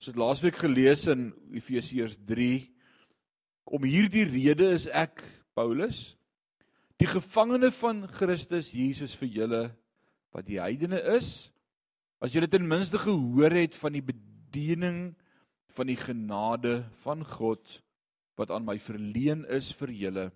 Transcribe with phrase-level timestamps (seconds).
[0.00, 2.54] Ons het laasweek gelees in Efesiërs 3
[3.68, 5.20] om hierdie rede is ek
[5.52, 6.14] Paulus
[6.96, 9.60] die gevangene van Christus Jesus vir julle
[10.32, 11.50] wat die heidene is
[12.24, 15.02] as julle ten minste gehoor het van die bediening
[15.76, 17.76] van die genade van God
[18.40, 20.26] wat aan my verleen is vir julle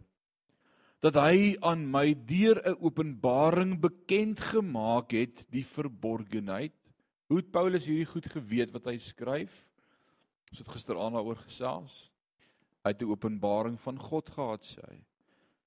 [1.00, 6.83] dat hy aan my deur 'n openbaring bekend gemaak het die verborgenheid.
[7.28, 9.52] Hoe het Paulus hierdie goed geweet wat hy skryf?
[10.52, 11.94] Ons het gisteraand daaroor gesels.
[12.84, 14.98] Hy het 'n openbaring van God gehad, sê hy.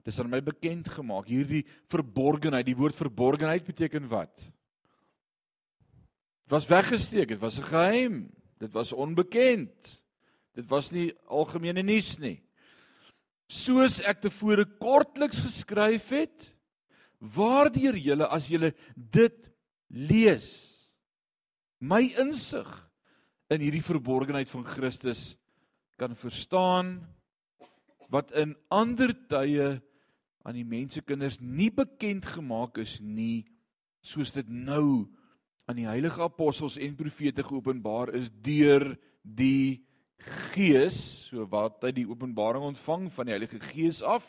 [0.04, 1.28] Dis aan my bekend gemaak.
[1.28, 4.36] Hierdie verborgenheid, die woord verborgenheid beteken wat?
[6.46, 8.32] Dit was weggesteek, dit was 'n geheim.
[8.60, 10.02] Dit was onbekend.
[10.54, 12.48] Dit was nie algemene nuus nie
[13.48, 16.50] soos ek tevore kortliks geskryf het
[17.36, 19.38] waardeur julle as julle dit
[19.88, 20.50] lees
[21.80, 22.68] my insig
[23.54, 25.36] in hierdie verborgenheid van Christus
[25.98, 26.98] kan verstaan
[28.12, 29.78] wat in ander tye
[30.48, 33.46] aan die mensekinders nie bekend gemaak is nie
[34.02, 35.08] soos dit nou
[35.68, 39.84] aan die heilige apostels en profete geopenbaar is deur die
[40.28, 40.98] Gees,
[41.30, 44.26] so wat hy die openbaring ontvang van die Heilige Gees af.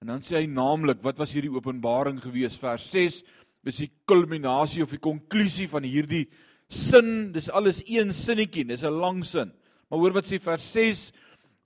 [0.00, 2.56] En dan sê hy naamlik, wat was hierdie openbaring gewees?
[2.58, 3.20] Vers 6
[3.68, 6.24] is die kulminasie of die konklusie van hierdie
[6.70, 7.32] sin.
[7.34, 9.52] Dis alles een sinnetjie, dis 'n lang sin.
[9.88, 11.12] Maar hoor wat sê vers 6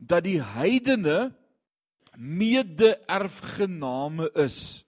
[0.01, 1.35] dat die heidene
[2.17, 4.85] mede-erfgename is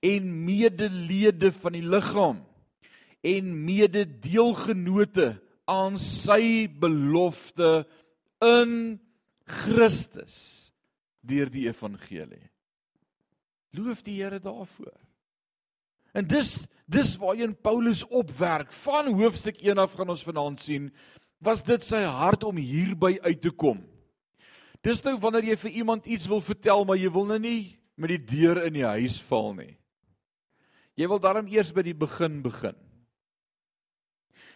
[0.00, 2.46] en medelede van die liggaam
[3.20, 7.84] en mede-deelgenote aan sy belofte
[8.42, 8.98] in
[9.44, 10.72] Christus
[11.20, 12.48] deur die evangelie.
[13.76, 14.96] Loof die Here daarvoor.
[16.12, 16.58] En dis
[16.90, 20.88] dis waarheen Paulus opwerk van hoofstuk 1 af gaan ons vanaand sien
[21.38, 23.78] was dit sy hart om hierby uit te kom.
[24.82, 28.10] Dis nou wanneer jy vir iemand iets wil vertel maar jy wil nou nie met
[28.16, 29.76] die deur in die huis val nie.
[30.98, 32.74] Jy wil daarom eers by die begin begin.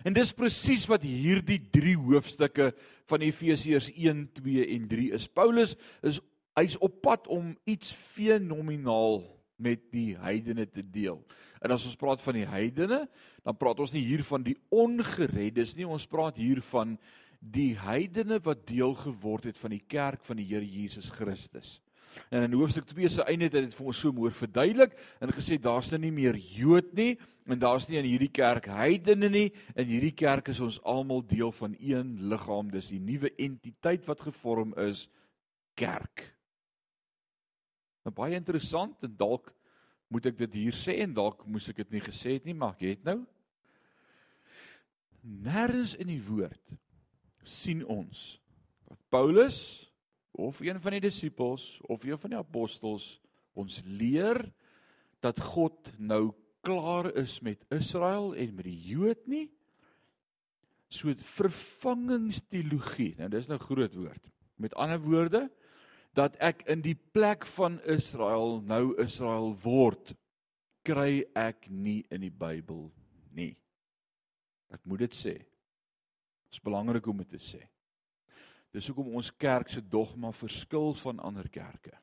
[0.05, 2.73] En dis presies wat hierdie 3 hoofstukke
[3.09, 5.29] van Efesiërs 1, 2 en 3 is.
[5.31, 6.21] Paulus is
[6.59, 9.23] hy's op pad om iets fenomenaal
[9.57, 11.23] met die heidene te deel.
[11.65, 13.05] En as ons praat van die heidene,
[13.45, 16.99] dan praat ons nie hier van die ongereddes nie, ons praat hier van
[17.41, 21.79] die heidene wat deel geword het van die kerk van die Here Jesus Christus.
[22.31, 25.59] En in hoofstuk 2 se einde het dit vir ons so mooi verduidelik en gesê
[25.61, 27.17] daar's nou nie meer Jood nie
[27.51, 29.49] en daar's nie in hierdie kerk heidene nie.
[29.75, 32.71] In hierdie kerk is ons almal deel van een liggaam.
[32.73, 35.09] Dis die nuwe entiteit wat gevorm is
[35.77, 36.23] kerk.
[38.05, 39.51] Nou baie interessant en dalk
[40.13, 42.77] moet ek dit hier sê en dalk moes ek dit nie gesê het nie, maar
[42.77, 43.21] ek het nou.
[45.25, 46.77] Nêrens in die woord
[47.45, 48.35] sien ons
[48.89, 49.89] dat Paulus
[50.35, 53.15] of een van die disippels of een van die apostels
[53.55, 54.43] ons leer
[55.25, 56.35] dat God nou
[56.65, 59.47] klaar is met Israel en met die Jood nie.
[60.93, 64.33] So vervangingsteologie nou dis nou groot woord.
[64.61, 65.47] Met ander woorde
[66.15, 70.15] dat ek in die plek van Israel nou Israel word
[70.87, 72.89] kry ek nie in die Bybel
[73.35, 73.53] nie
[74.75, 77.65] ek moet dit sê dit is belangrik om dit te sê
[78.75, 81.95] Dis hoekom ons kerk se dogma verskil van ander kerke.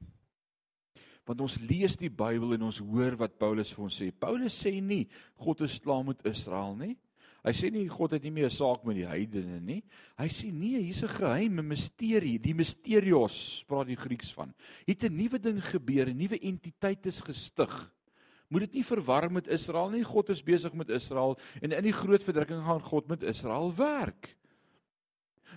[1.28, 4.08] Want ons lees die Bybel en ons hoor wat Paulus vir ons sê.
[4.16, 5.04] Paulus sê nie
[5.44, 6.96] God is klaar met Israel nie.
[7.42, 9.82] Hy sê nie God het nie meer 'n saak met die heidene nie.
[10.18, 14.54] Hy sê nee, hier's 'n geheime misterie, die mysterios, praat die Grieks van.
[14.86, 17.92] Het 'n nuwe ding gebeur, 'n nuwe entiteit is gestig.
[18.50, 20.04] Moet dit nie verwar met Israel nie.
[20.04, 24.36] God is besig met Israel en in die groot verdrukking gaan God met Israel werk.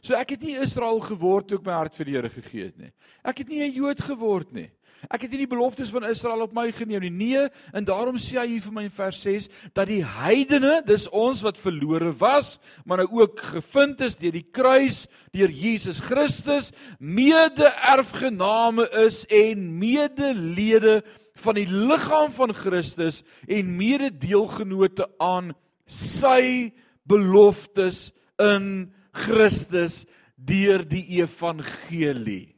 [0.02, 2.78] So ek het nie Israel geword toe ek my hart vir die Here gegee het
[2.78, 2.92] nie.
[3.24, 4.70] Ek het nie 'n Jood geword nie.
[5.10, 7.10] Ek het nie die beloftes van Israel op my geneem nie.
[7.10, 11.08] Nee, en daarom sê hy hier vir my in vers 6 dat die heidene, dis
[11.08, 16.72] ons wat verlore was, maar nou ook gevind is deur die kruis, deur Jesus Christus,
[16.98, 21.02] mede-erfgename is en medelede
[21.42, 25.52] van die liggaam van Christus en mede-deelgenote aan
[25.90, 26.72] sy
[27.04, 30.02] beloftes in Christus
[30.34, 32.54] deur die evangelie.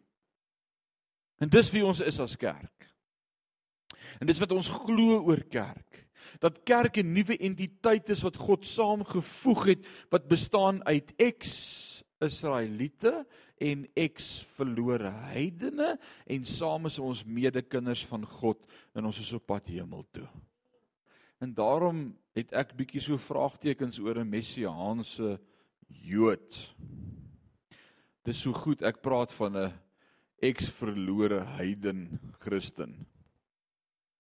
[1.43, 2.89] En dis wie ons is as kerk.
[4.21, 6.05] En dis wat ons glo oor kerk.
[6.41, 13.27] Dat kerk 'n nuwe entiteit is wat God saamgevoeg het wat bestaan uit ex-Israeliete
[13.59, 18.59] en ex-verlore heidene en saam is ons medekinders van God
[18.93, 20.29] en ons is op pad hemel toe.
[21.41, 25.41] En daarom het ek bietjie so vraagtekens oor 'n messiaanse
[25.89, 26.61] Jood.
[28.27, 29.73] Dis so goed ek praat van 'n
[30.43, 33.07] eksverlore heiden Christen.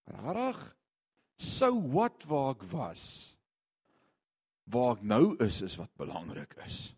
[0.06, 0.76] Rarig.
[1.38, 3.34] So wat waar ek was.
[4.64, 6.94] Waar ek nou is is wat belangrik is.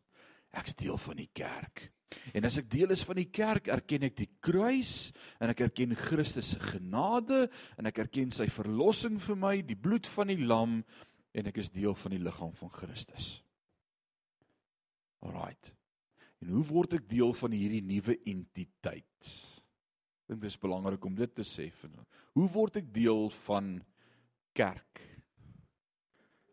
[0.52, 1.90] Ek's deel van die kerk.
[2.32, 5.10] En as ek deel is van die kerk, erken ek die kruis
[5.40, 10.06] en ek erken Christus se genade en ek erken sy verlossing vir my, die bloed
[10.06, 10.84] van die lam
[11.36, 13.42] en ek is deel van die liggaam van Christus.
[15.26, 15.72] Alraight.
[16.38, 19.30] En hoe word ek deel van hierdie nuwe entiteit?
[20.28, 22.18] Ek dink dit is belangrik om dit te sê vanaand.
[22.36, 23.78] Hoe word ek deel van
[24.56, 25.02] kerk?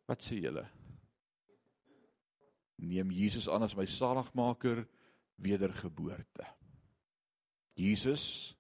[0.09, 0.65] Wat sê julle?
[2.81, 4.83] Neem Jesus aan as my saligmaker
[5.41, 6.47] wedergeboorte.
[7.75, 8.56] Jesus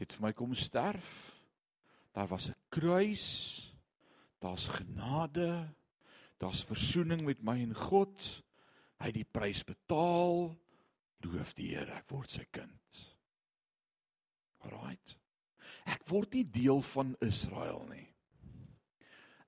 [0.00, 1.08] het vir my kom sterf.
[2.14, 3.72] Daar was 'n kruis.
[4.40, 5.68] Daar's genade.
[6.38, 8.43] Daar's verzoening met my en God.
[9.04, 10.46] Hy het die prys betaal.
[11.24, 13.00] Loof die Here, ek word sy kind.
[14.64, 15.18] Alraight.
[15.92, 18.06] Ek word nie deel van Israel nie.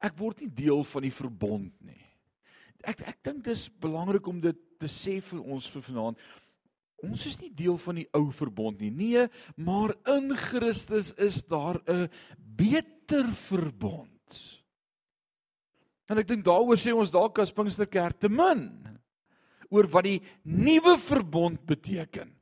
[0.05, 2.03] Ek word nie deel van die verbond nie.
[2.85, 6.21] Ek ek dink dis belangrik om dit te sê vir ons vir vanaand.
[7.09, 8.93] Ons is nie deel van die ou verbond nie.
[8.93, 9.25] Nee,
[9.57, 14.37] maar in Christus is daar 'n beter verbond.
[16.13, 18.96] En ek dink daaroor sê ons dalk as Pinksterkerk te min
[19.71, 22.33] oor wat die nuwe verbond beteken.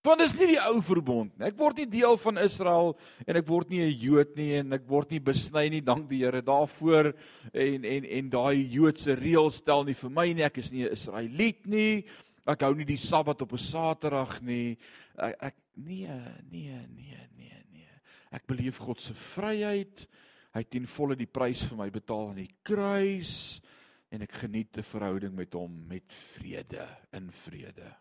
[0.00, 1.44] Want dis nie die ou verbond nie.
[1.50, 2.94] Ek word nie deel van Israel
[3.26, 6.24] en ek word nie 'n Jood nie en ek word nie besny nie, dank die
[6.24, 7.12] Here daarvoor
[7.52, 10.42] en en en daai Joodse reëls stel nie vir my nie.
[10.42, 12.04] Ek is nie 'n Israeliet nie.
[12.46, 14.78] Ek hou nie die Sabbat op 'n Saterdag nie.
[15.18, 16.08] Ek, ek nee,
[16.50, 18.00] nee, nee, nee, nee.
[18.32, 20.08] Ek beleef God se vryheid.
[20.54, 23.60] Hy het ten volle die prys vir my betaal aan die kruis
[24.10, 26.04] en ek geniet 'n verhouding met hom met
[26.34, 27.94] vrede in vrede.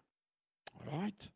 [0.74, 1.30] Alraight.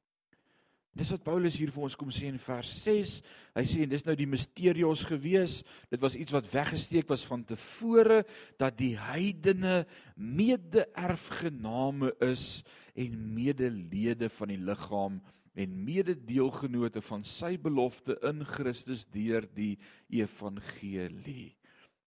[0.94, 3.16] Dis wat Paulus hier vir ons kom sê in vers 6.
[3.58, 5.64] Hy sê en dis nou die misterios gewees.
[5.90, 8.20] Dit was iets wat weggesteek was van tevore
[8.62, 12.62] dat die heidene mede-erfgename is
[12.94, 15.18] en medelede van die liggaam
[15.58, 19.80] en mededeelgenote van sy belofte in Christus deur die
[20.14, 21.56] evangelie.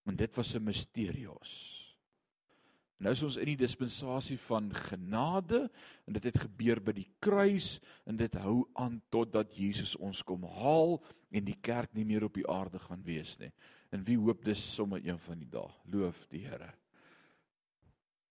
[0.07, 1.76] En dit was 'n misterios.
[2.97, 5.67] Nou is ons in die dispensasie van genade
[6.09, 7.75] en dit het gebeur by die kruis
[8.09, 10.97] en dit hou aan totdat Jesus ons kom haal
[11.29, 13.51] en die kerk nie meer op die aarde gaan wees nie.
[13.93, 15.69] En wie hoop dis sommer een van die dae.
[15.93, 16.73] Loof die Here.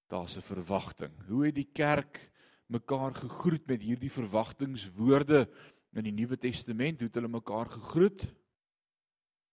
[0.09, 1.13] Daar's 'n verwagting.
[1.27, 2.31] Hoe het die kerk
[2.67, 5.49] mekaar gegroet met hierdie verwagtingswoorde
[5.93, 6.99] in die Nuwe Testament?
[6.99, 8.33] Hoe het hulle mekaar gegroet?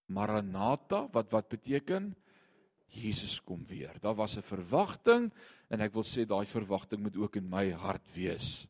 [0.06, 2.15] Maranatha, wat wat beteken?
[2.93, 3.97] Jesus kom weer.
[4.00, 5.33] Daar was 'n verwagting
[5.71, 8.67] en ek wil sê daai verwagting moet ook in my hart wees.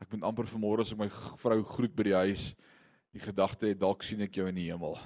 [0.00, 2.54] Ek moet amper vanmôre as ek my vrou groet by die huis,
[3.12, 4.98] die gedagte het dalk sien ek jou in die hemel.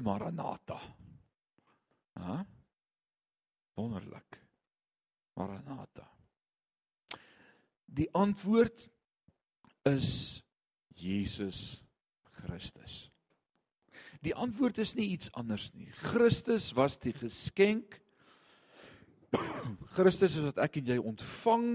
[0.00, 0.80] Maranatha.
[2.16, 2.44] Ha?
[3.74, 4.38] Wonderlik.
[5.36, 6.06] Maranatha.
[7.86, 8.90] Die antwoord
[9.88, 10.42] is
[10.94, 11.80] Jesus
[12.22, 13.10] Christus.
[14.24, 15.88] Die antwoord is nie iets anders nie.
[16.12, 17.96] Christus was die geskenk.
[19.96, 21.68] Christus is wat ek en jy ontvang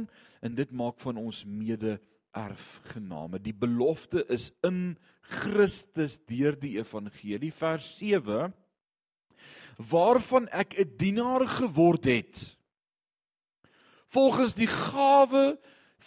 [0.45, 1.97] en dit maak van ons mede
[2.35, 3.39] erfgename.
[3.41, 8.53] Die belofte is in Christus deur die evangelie vers 7
[9.89, 12.55] waarvan ek 'n dienaar geword het
[14.07, 15.57] volgens die gawe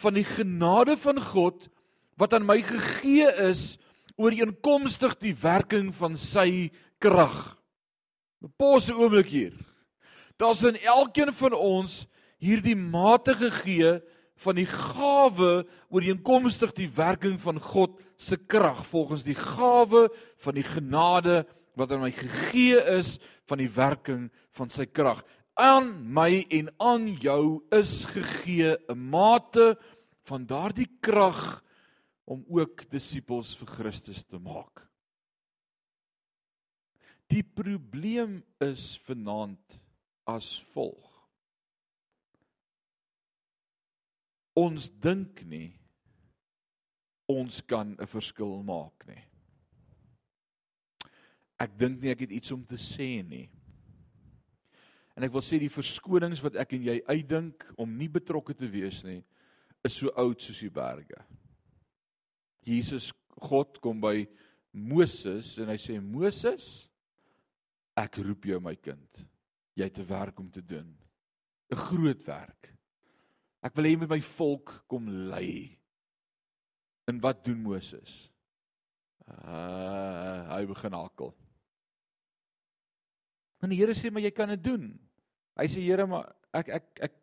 [0.00, 1.68] van die genade van God
[2.16, 3.76] wat aan my gegee is
[4.18, 7.56] ooreenkomstig die werking van sy krag.
[8.42, 9.54] 'n Pause oomblik hier.
[10.38, 12.06] Daar's in elkeen van ons
[12.38, 13.98] hierdie mate gegee
[14.38, 20.06] van die gawe ooreenkomstig die werking van God se krag volgens die gawe
[20.42, 21.44] van die genade
[21.78, 23.18] wat aan my gegee is
[23.50, 25.22] van die werking van sy krag.
[25.58, 29.76] Aan my en aan jou is gegee 'n mate
[30.26, 31.62] van daardie krag
[32.28, 34.84] om ook disippels vir Christus te maak.
[37.28, 39.78] Die probleem is vanaand
[40.28, 41.06] as volg.
[44.58, 45.72] Ons dink nie
[47.28, 49.22] ons kan 'n verskil maak nie.
[51.60, 53.50] Ek dink nie ek het iets om te sê nie.
[55.16, 58.66] En ek wil sê die verskonings wat ek en jy uitdink om nie betrokke te
[58.66, 59.24] wees nie,
[59.84, 61.24] is so oud soos die berge.
[62.66, 64.26] Jesus God kom by
[64.72, 66.88] Moses en hy sê Moses
[67.98, 69.26] ek roep jou my kind
[69.78, 70.96] jy het 'n werk om te doen
[71.70, 72.78] 'n groot werk
[73.64, 75.78] Ek wil hê jy moet my volk kom lei.
[77.10, 78.12] En wat doen Moses?
[79.28, 81.34] Uh hy begin hakkel.
[83.62, 84.84] En die Here sê maar jy kan dit doen.
[85.58, 87.14] Hy sê Here maar ek ek ek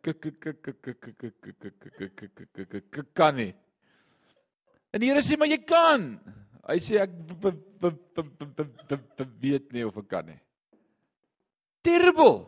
[3.00, 3.52] ek kan nie.
[4.96, 6.04] En die Here sê maar jy kan.
[6.64, 7.12] Hy sê ek
[9.42, 10.38] weet nie of ek kan nie.
[11.84, 12.46] Terrible.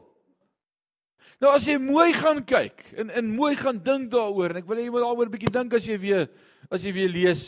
[1.38, 4.80] Nou as jy mooi gaan kyk en en mooi gaan dink daaroor en ek wil
[4.80, 6.24] hê jy moet daaroor 'n bietjie dink as jy weer
[6.72, 7.44] as jy weer lees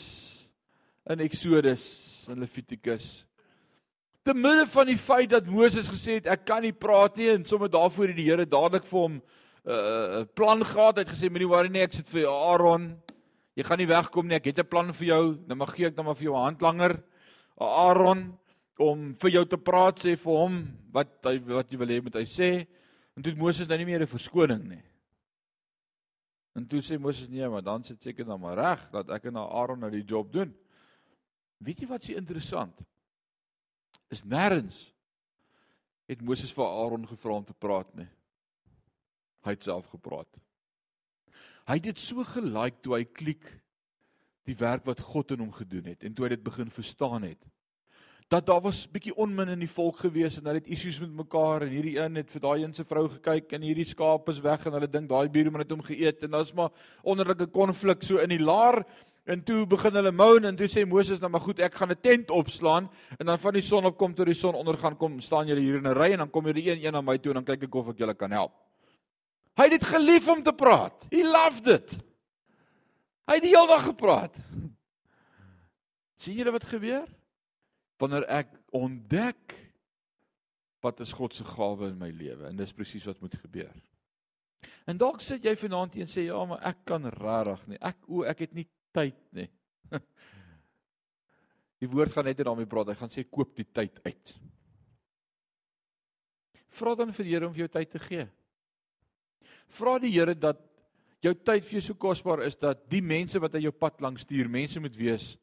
[1.08, 3.24] in Eksodus en Levitikus.
[4.22, 7.44] Te midde van die feit dat Moses gesê het ek kan nie praat nie en
[7.44, 9.22] sommer daarvoor het die Here dadelik vir hom 'n
[9.64, 10.96] uh, plan gehad.
[10.96, 13.00] Hy het gesê moenie worry nie, ek sit vir Aaron.
[13.60, 14.38] Jy gaan nie wegkom nie.
[14.40, 15.24] Ek het 'n plan vir jou.
[15.46, 17.02] Nou mag gee ek dan maar vir jou handlanger
[17.60, 18.38] Aaron
[18.78, 20.54] om vir jou te praat sê vir hom
[20.90, 22.66] wat hy wat jy wil hê moet hy sê.
[23.16, 24.82] En toe Moses nou nie meer 'n verskoning nie.
[26.56, 29.36] En toe sê Moses nee, maar dan sit seker dan maar reg dat ek en
[29.36, 30.54] Aaron nou die job doen.
[31.58, 32.80] Weet jy wat se interessant?
[34.10, 34.94] Is nêrens
[36.08, 38.08] het Moses vir Aaron gevra om te praat nie.
[39.44, 40.40] Hy het self gepraat.
[41.70, 43.44] Hy het dit so gelike toe hy klik
[44.48, 47.44] die werk wat God in hom gedoen het en toe hy dit begin verstaan het
[48.30, 51.62] dat daar was bietjie onmin in die volk gewees en hulle het issues met mekaar
[51.66, 54.66] en hierdie een het vir daai een se vrou gekyk en hierdie skaap is weg
[54.66, 56.72] en hulle dink daai buurman het hom geëet en daar's maar
[57.02, 58.82] onderlinge konflik so in die laar
[59.30, 62.02] en toe begin hulle moan en toe sê Moses nou maar goed ek gaan 'n
[62.02, 65.62] tent opslaan en dan van die son opkom tot die son ondergaan kom staan julle
[65.62, 67.46] hier in 'n ry en dan kom julle een een na my toe en dan
[67.54, 68.69] kyk ek of ek julle kan help.
[69.60, 70.96] Hy het dit gelief om te praat.
[71.12, 71.90] He loved it.
[73.28, 74.36] Hy het die hele dag gepraat.
[76.20, 77.08] sien julle wat gebeur?
[78.00, 79.54] wanneer ek ontdek
[80.80, 83.72] wat is God se gawe in my lewe en dis presies wat moet gebeur.
[84.88, 87.80] En dalk sit jy vanaand hier en sê ja, maar ek kan regtig nie.
[87.84, 89.48] Ek o, ek het nie tyd nie.
[91.80, 92.90] Die woord gaan net daarmee praat.
[92.92, 94.32] Hy gaan sê koop die tyd uit.
[96.76, 98.26] Vra dan vir die Here om vir jou tyd te gee.
[99.76, 100.60] Vra die Here dat
[101.22, 104.24] jou tyd vir jou so kosbaar is dat die mense wat aan jou pad langs
[104.26, 105.34] stuur, mense moet wees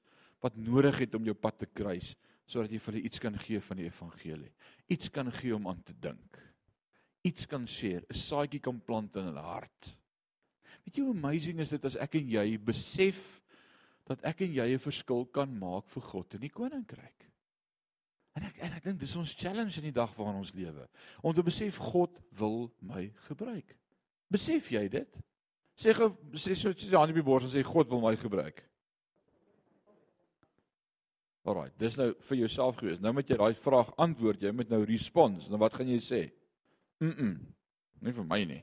[0.44, 2.16] wat nodig het om jou pad te kruis
[2.48, 4.52] sodat jy vir hulle iets kan gee van die evangelie.
[4.88, 6.38] Iets kan gee om aan te dink.
[7.28, 9.98] Iets kan share, 'n saadjie kan plant in hulle hart.
[10.86, 13.42] Weet jy hoe amazing is dit as ek en jy besef
[14.08, 17.28] dat ek en jy 'n verskil kan maak vir God in die koninkryk.
[18.38, 20.88] En ek en ek dink dis ons challenge in die dag waarin ons lewe.
[21.22, 23.76] Om te besef God wil my gebruik.
[24.32, 25.20] Besef jy dit?
[25.78, 28.64] Sê gou sê so jy aan die bors en sê God wil my gebruik.
[31.48, 33.00] Alraai, dis nou vir jouself gewees.
[33.00, 34.42] Nou moet jy daai vraag antwoord.
[34.44, 35.48] Jy moet nou respons.
[35.48, 36.26] Nou wat gaan jy sê?
[37.00, 37.14] Mm.
[37.14, 37.38] -mm
[38.02, 38.62] nie vir my nie.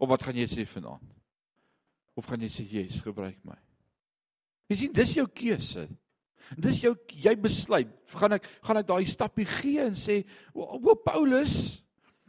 [0.00, 1.10] Of wat gaan jy sê vanaand?
[2.18, 3.56] Of gaan jy sê, "Jesus, gebruik my."
[4.68, 5.88] Jy sien, dis jou keuse.
[6.58, 7.88] Dis jou jy besluit.
[8.08, 11.81] Gaan ek gaan ek daai stappie gee en sê, "O, o Paulus,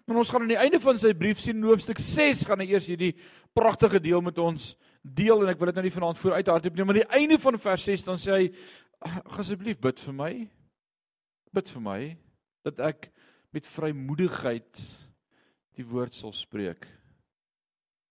[0.08, 2.74] en ons gaan aan die einde van sy brief sien in hoofstuk 6 gaan hy
[2.74, 3.14] eers hierdie
[3.56, 6.86] pragtige deel met ons deel en ek wil dit nou nie vanaand vooruit hardloop nie,
[6.86, 8.50] maar aan die einde van vers 6 dan sê hy
[9.40, 10.34] asseblief bid vir my.
[11.54, 12.00] Bid vir my
[12.64, 13.10] dat ek
[13.54, 14.84] met vrymoedigheid
[15.78, 16.88] die woord sal spreek.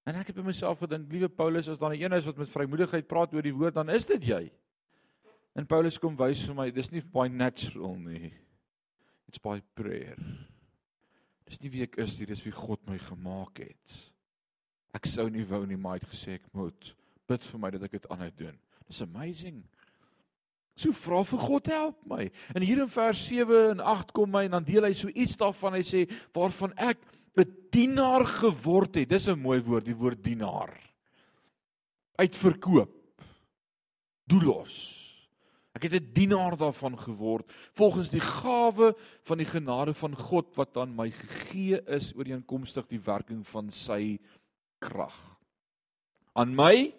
[0.06, 2.50] En ek het by myself gedink, liewe Paulus, as daar 'n een is wat met
[2.50, 4.50] vrymoedigheid praat oor die woord, dan is dit jy.
[5.54, 8.32] En Paulus kom wys vir my, dis nie by natural nie.
[9.28, 10.16] It's by prayer.
[11.52, 13.96] Dis nie wie ek is nie, dis wie God my gemaak het.
[14.96, 16.92] Ek sou nie wou nie, maar hy het gesê ek moet
[17.28, 18.54] bid vir my dat ek dit aanhou doen.
[18.88, 19.58] Dis amazing.
[20.80, 22.30] So vra vir God help my.
[22.56, 25.36] En hier in vers 7 en 8 kom hy en dan deel hy so iets
[25.36, 25.76] daarvan.
[25.76, 27.04] Hy sê waarvan ek
[27.36, 29.12] 'n dienaar geword het.
[29.12, 30.72] Dis 'n mooi woord, die woord dienaar.
[32.16, 33.20] Uitverkoop.
[34.24, 35.01] Doelos.
[35.72, 40.76] Ek het 'n dienaar daarvan geword volgens die gawe van die genade van God wat
[40.76, 44.18] aan my gegee is ooreenkomstig die werking van sy
[44.78, 45.16] krag.
[46.34, 46.92] Aan my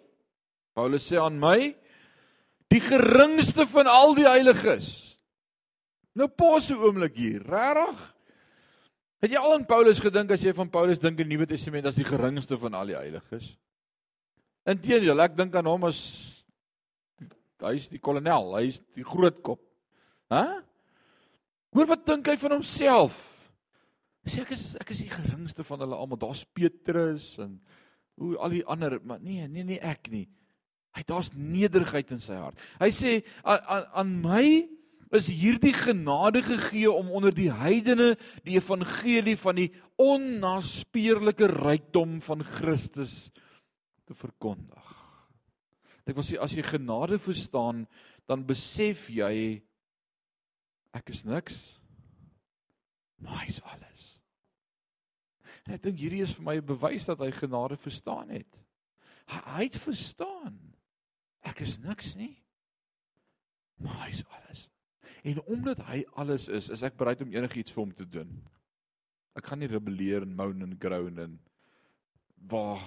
[0.74, 1.76] Paulus sê aan my
[2.68, 5.18] die geringste van al die heiliges.
[6.14, 8.14] Nou pause 'n oomblik hier, regtig?
[9.20, 11.86] Het jy al aan Paulus gedink as jy van Paulus dink in die Nuwe Testament
[11.86, 13.56] as die geringste van al die heiliges?
[14.66, 16.33] Inteendeel, ek dink aan hom as
[17.66, 19.62] hy is die kolonel, hy is die groot kop.
[20.32, 20.44] Hæ?
[21.74, 23.16] Hoor wat dink hy van homself?
[24.24, 26.20] Sê ek is ek is die geringste van hulle almal.
[26.20, 27.58] Daar's Petrus en
[28.20, 30.28] hoe al die ander, maar nee, nee, nee ek nie.
[30.94, 32.60] Hy daar's nederigheid in sy hart.
[32.78, 34.46] Hy sê aan aan my
[35.14, 38.14] is hierdie genade gegee om onder die heidene
[38.46, 39.68] die evangelie van die
[40.00, 43.28] onnaspeurlike rykdom van Christus
[44.08, 44.93] te verkondig.
[46.04, 47.86] Ek wil sê as jy genade verstaan,
[48.28, 49.62] dan besef jy
[50.94, 51.56] ek is niks.
[53.24, 54.02] Maar hy's alles.
[55.64, 58.60] En ek dink hierdie is vir my 'n bewys dat hy genade verstaan het.
[59.32, 60.58] Hy, hy het verstaan.
[61.42, 62.36] Ek is niks nie.
[63.80, 64.68] Maar hy's alles.
[65.24, 68.30] En omdat hy alles is, is ek bereid om enigiets vir hom te doen.
[69.34, 71.38] Ek gaan nie rebelleer en moan en groan en
[72.36, 72.82] waar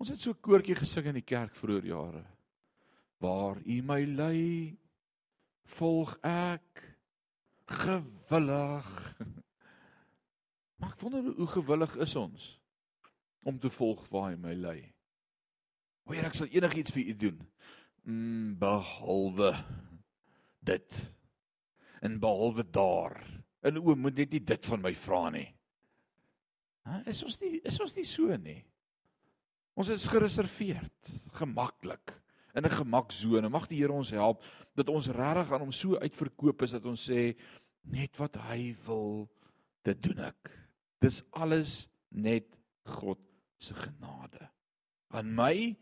[0.00, 2.24] ons het so 'n koortjie gesing in die kerk vroeër jare.
[3.20, 4.78] Waar U my lei,
[5.76, 6.86] volg ek
[7.70, 8.88] gewillig.
[10.80, 12.44] Maar ek wonder hoe gewillig is ons
[13.44, 14.78] om te volg waar hy my lei.
[16.08, 17.42] O Heer, ek sal enigiets vir u doen.
[18.08, 19.50] Mm, behalwe
[20.64, 20.96] dit.
[22.00, 23.20] En behalwe daar.
[23.60, 25.46] En o, moet net nie dit van my vra nie.
[26.88, 28.62] Ha, is ons nie is ons nie so nie.
[29.76, 32.16] Ons is gereserveerd, gemaklik
[32.54, 33.48] in 'n gemaksone.
[33.48, 34.42] Mag die Here ons help
[34.74, 37.36] dat ons regtig aan hom so uitverkoop is dat ons sê
[37.82, 39.28] net wat hy wil,
[39.84, 40.50] dit doen ek.
[41.00, 42.44] Dis alles net
[42.84, 43.18] God
[43.58, 44.48] se genade.
[45.10, 45.76] Aan my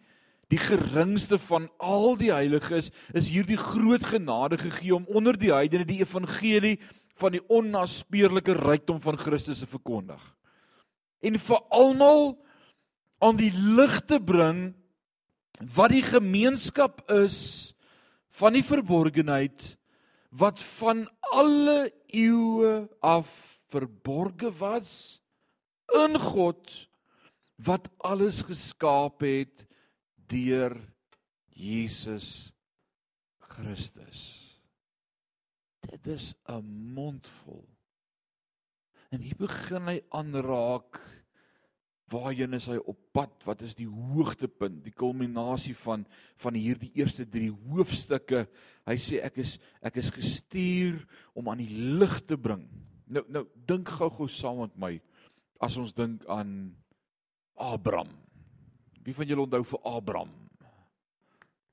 [0.48, 5.84] die geringste van al die heiliges is hierdie groot genade gegee om onder die heidene
[5.84, 6.78] die evangelie
[7.20, 10.22] van die onnaspeurlike rykdom van Christus te verkondig.
[11.20, 12.38] En vir almal
[13.18, 14.70] aan die lig te bring
[15.60, 17.74] wat die gemeenskap is
[18.38, 19.74] van die verborgenheid
[20.30, 23.30] wat van alle eeue af
[23.72, 24.92] verborge was
[25.96, 26.88] in God
[27.64, 29.64] wat alles geskaap het
[30.30, 30.76] deur
[31.58, 32.52] Jesus
[33.58, 34.20] Christus.
[35.88, 36.62] Dit is 'n
[36.94, 37.66] mondvol.
[39.10, 41.00] En hier begin hy aanraak
[42.12, 43.32] waarheen is hy op pad?
[43.46, 46.06] Wat is die hoogtepunt, die kulminasie van
[46.42, 48.46] van hierdie eerste 3 hoofstukke?
[48.88, 51.02] Hy sê ek is ek is gestuur
[51.34, 52.66] om aan die lig te bring.
[53.08, 54.92] Nou nou dink gou-gou saam met my
[55.60, 56.74] as ons dink aan
[57.58, 58.10] Abraham.
[59.02, 60.30] Wie van julle onthou vir Abraham?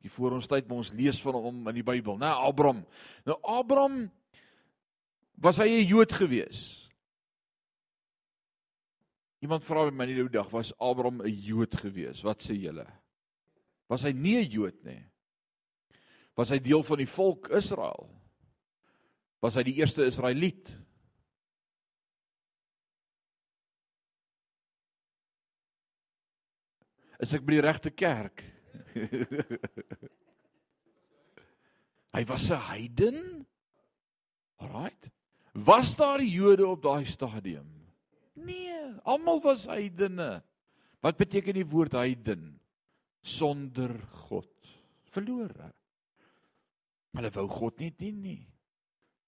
[0.02, 2.30] Hier voor ons tyd, ons lees van hom in die Bybel, né?
[2.30, 2.84] Abraham.
[3.26, 4.10] Nou Abraham
[5.42, 6.85] was hy 'n Jood gewees?
[9.46, 12.26] Iemand vra my nou dag, was Abraham 'n Jood gewees?
[12.26, 12.90] Wat sê julle?
[13.88, 15.06] Was hy nie 'n Jood nie?
[16.36, 18.10] Was hy deel van die volk Israel?
[19.42, 20.70] Was hy die eerste Israeliet?
[27.20, 28.44] Is ek by die regte kerk?
[32.16, 33.48] hy was 'n heiden?
[34.58, 35.12] Alraight.
[35.54, 37.75] Was daar Jode op daai stadium?
[38.36, 40.44] Nee, almal was heidene.
[41.00, 42.56] Wat beteken die woord heiden?
[43.22, 43.94] Sonder
[44.28, 44.52] God.
[45.16, 45.72] Verlore.
[47.16, 48.42] Hulle wou God nie dien nie.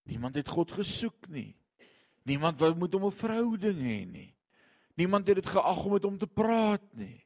[0.08, 1.54] Niemand het God gesoek nie.
[2.28, 4.36] Niemand wou met hom 'n verhouding hê nie.
[4.96, 7.24] Niemand het dit geag om met hom te praat nie.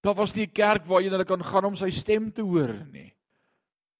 [0.00, 2.86] Daar was nie 'n kerk waar jy hulle kan gaan om sy stem te hoor
[2.92, 3.12] nie.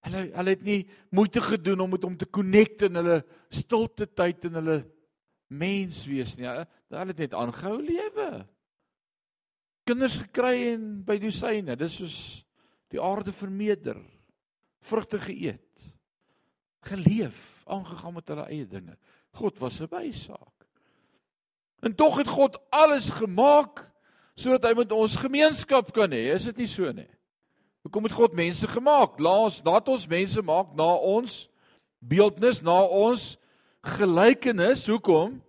[0.01, 4.45] Hulle hulle het nie moeite gedoen om met hom te connect in hulle stilte tyd
[4.45, 4.96] en hulle
[5.47, 6.47] mens wees nie.
[6.47, 8.31] Hulle het net aangehou lewe.
[9.87, 11.77] Kinders gekry en by dosyne.
[11.79, 12.17] Dis soos
[12.93, 14.01] die aarde vermeerder.
[14.87, 15.63] Vrugte geëet.
[16.87, 18.97] Geleef, aangegaan met hulle eie dinge.
[19.37, 20.67] God was 'n bysaak.
[21.83, 23.85] En tog het God alles gemaak
[24.35, 26.35] sodat hy met ons gemeenskap kan hê.
[26.35, 27.09] Is dit nie so nie?
[27.87, 29.19] Hoekom het God mense gemaak?
[29.19, 31.49] Laat laat ons mense maak na ons
[31.99, 33.37] beeldnis, na ons
[33.87, 34.87] gelykenis.
[34.87, 35.43] Hoekom?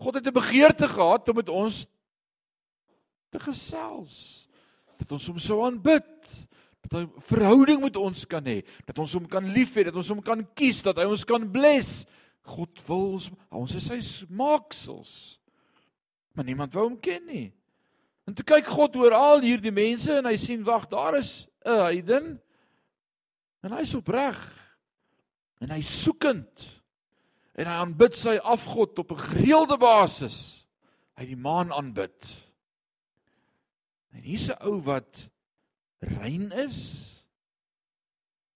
[0.00, 1.86] God het 'n begeerte gehad om met ons
[3.30, 4.48] te gesels.
[4.96, 6.48] Dat ons hom sou aanbid.
[6.80, 9.96] Dat hy 'n verhouding met ons kan hê, dat ons hom kan lief hê, dat
[9.96, 12.06] ons hom kan kies, dat hy ons kan bless.
[12.42, 15.40] God wil ons ons is sy maaksels.
[16.32, 17.52] Maar niemand wou hom ken nie.
[18.26, 21.80] En toe kyk God oor al hierdie mense en hy sien wag, daar is 'n
[21.80, 22.40] heiden.
[23.62, 24.59] En hy's opreg.
[25.60, 26.66] En hy's soekend
[27.60, 30.66] en hy aanbid sy afgod op 'n gereelde basis.
[31.16, 32.16] Hy die maan aanbid.
[34.12, 35.28] En hier's 'n ou wat
[36.00, 36.78] rein is.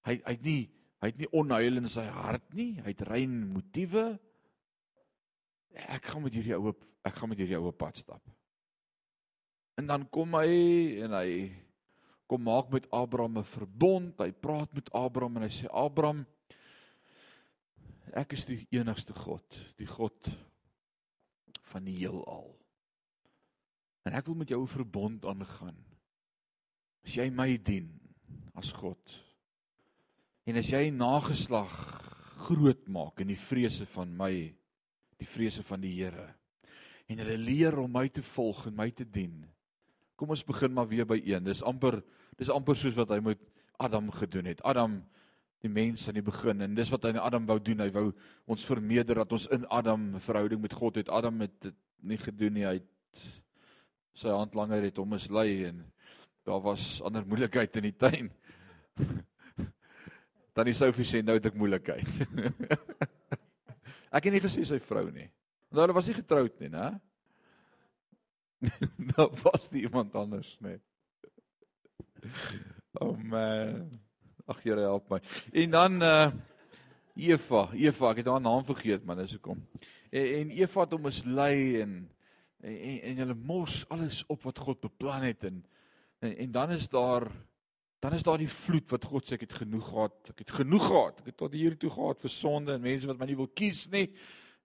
[0.04, 0.70] Hy hy't nie
[1.04, 2.80] hy het nie onheil in sy hart nie.
[2.80, 4.18] Hy het rein motiewe.
[5.74, 6.72] Ek gaan met hierdie ou
[7.04, 8.22] ek gaan met hierdie ou pad stap.
[9.76, 11.52] En dan kom hy en hy
[12.30, 14.18] kom maak met Abraham 'n verbond.
[14.18, 16.26] Hy praat met Abraham en hy sê Abraham
[18.12, 20.28] Ek is die enigste God, die God
[21.70, 22.52] van die heelal.
[24.04, 25.76] En ek wil met jou 'n verbond aangaan.
[27.04, 28.00] As jy my dien
[28.54, 29.20] as God
[30.46, 31.72] en as jy nageslag
[32.46, 34.54] groot maak in die vrese van my,
[35.18, 36.34] die vrese van die Here
[37.08, 39.44] en hulle leer om my te volg en my te dien.
[40.16, 41.44] Kom ons begin maar weer by een.
[41.44, 42.02] Dis amper
[42.38, 43.40] dis amper soos wat hy met
[43.78, 44.62] Adam gedoen het.
[44.64, 45.02] Adam
[45.64, 47.80] die mens aan die begin en dis wat hy aan Adam wou doen.
[47.80, 48.06] Hy wou
[48.50, 51.08] ons vermeerder dat ons in Adam 'n verhouding met God het.
[51.08, 52.66] Adam het dit nie gedoen nie.
[52.66, 53.22] Hy het
[54.14, 55.84] sy hand langer het hom mislei en
[56.44, 58.30] daar was ander moeilikheid in die tuin.
[60.54, 62.06] Dan die Sophie sê nou het ek moeilikheid.
[64.16, 65.30] ek het nie gesê sy vrou nie.
[65.70, 67.00] Want hulle was nie getroud nie, né?
[69.16, 70.78] Daar was nie iemand anders nie.
[73.00, 74.03] Oh man.
[74.46, 75.20] Ag Here help my.
[75.52, 76.26] En dan uh
[77.14, 79.60] Eva, Eva, ek het haar naam vergeet man, dis hoekom.
[80.10, 81.94] En, en Eva het hom mislei en
[82.64, 85.62] en en hulle mors alles op wat God beplan het en
[86.20, 87.28] en, en dan is daar
[88.04, 90.16] dan is daar die vloed wat God sê ek het genoeg gehad.
[90.34, 91.22] Ek het genoeg gehad.
[91.22, 93.86] Ek het tot hier toe gehad vir sonde en mense wat my nie wil kies
[93.94, 94.10] nie.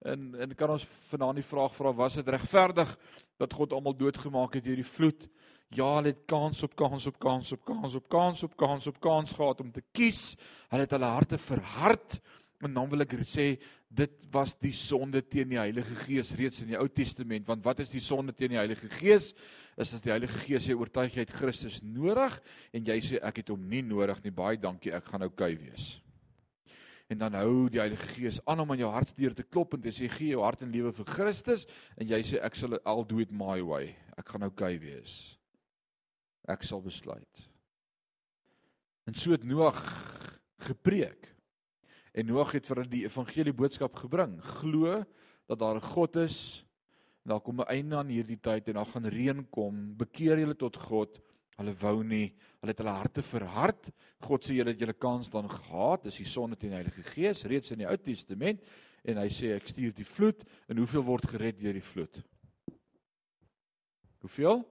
[0.04, 2.92] En en kan ons vanaand die vraag vra was dit regverdig
[3.40, 5.30] dat God almal doodgemaak het deur die vloed?
[5.70, 9.00] Ja, hulle het kans op kans op kans op kans op kans op kans op
[9.00, 10.34] kans gehad om te kies.
[10.72, 12.18] Hulle het hulle harte verhard.
[12.66, 13.54] En dan wil ek sê
[13.88, 17.46] dit was die sonde teen die Heilige Gees reeds in die Ou Testament.
[17.48, 19.32] Want wat is die sonde teen die Heilige Gees?
[19.78, 22.42] Is as die Heilige Gees sê oortuig jy het Christus nodig
[22.74, 24.34] en jy sê ek het hom nie nodig nie.
[24.34, 25.90] Baie dankie, ek gaan oukei okay wees.
[27.14, 29.94] En dan hou die Heilige Gees aan om aan jou hartsdeur te klop en te
[29.94, 33.22] sê gee jou hart en lewe vir Christus en jy sê ek sal al do
[33.22, 33.94] it my way.
[34.18, 35.20] Ek gaan oukei okay wees
[36.50, 37.46] ek sal besluit.
[39.10, 39.80] En so het Noag
[40.66, 41.30] gepreek.
[42.14, 44.38] En Noag het vir hulle die evangelie boodskap gebring.
[44.60, 45.04] Glo
[45.50, 46.66] dat daar 'n God is.
[47.26, 49.98] En daar kom 'n einde aan hierdie tyd en daar gaan reën kom.
[49.98, 51.20] Bekeer julle tot God.
[51.58, 53.90] Hulle wou nie, hulle het hulle harte verhard.
[54.22, 56.04] God sê julle het julle kans dan gehad.
[56.04, 58.64] Dis die sonde teen die Heilige Gees reeds in die Ou Testament
[59.04, 62.22] en hy sê ek stuur die vloed en hoeveel word gered deur die vloed?
[64.20, 64.66] Hoeveel?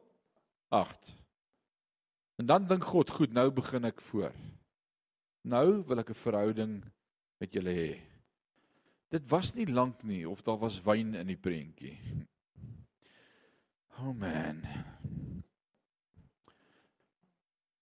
[0.69, 1.18] 8.
[2.38, 4.35] En dan dink God, goed, nou begin ek voor.
[5.42, 6.74] Nou wil ek 'n verhouding
[7.42, 7.92] met julle hê.
[9.11, 11.98] Dit was nie lank nie of daar was wyn in die prentjie.
[13.98, 14.62] Oh man.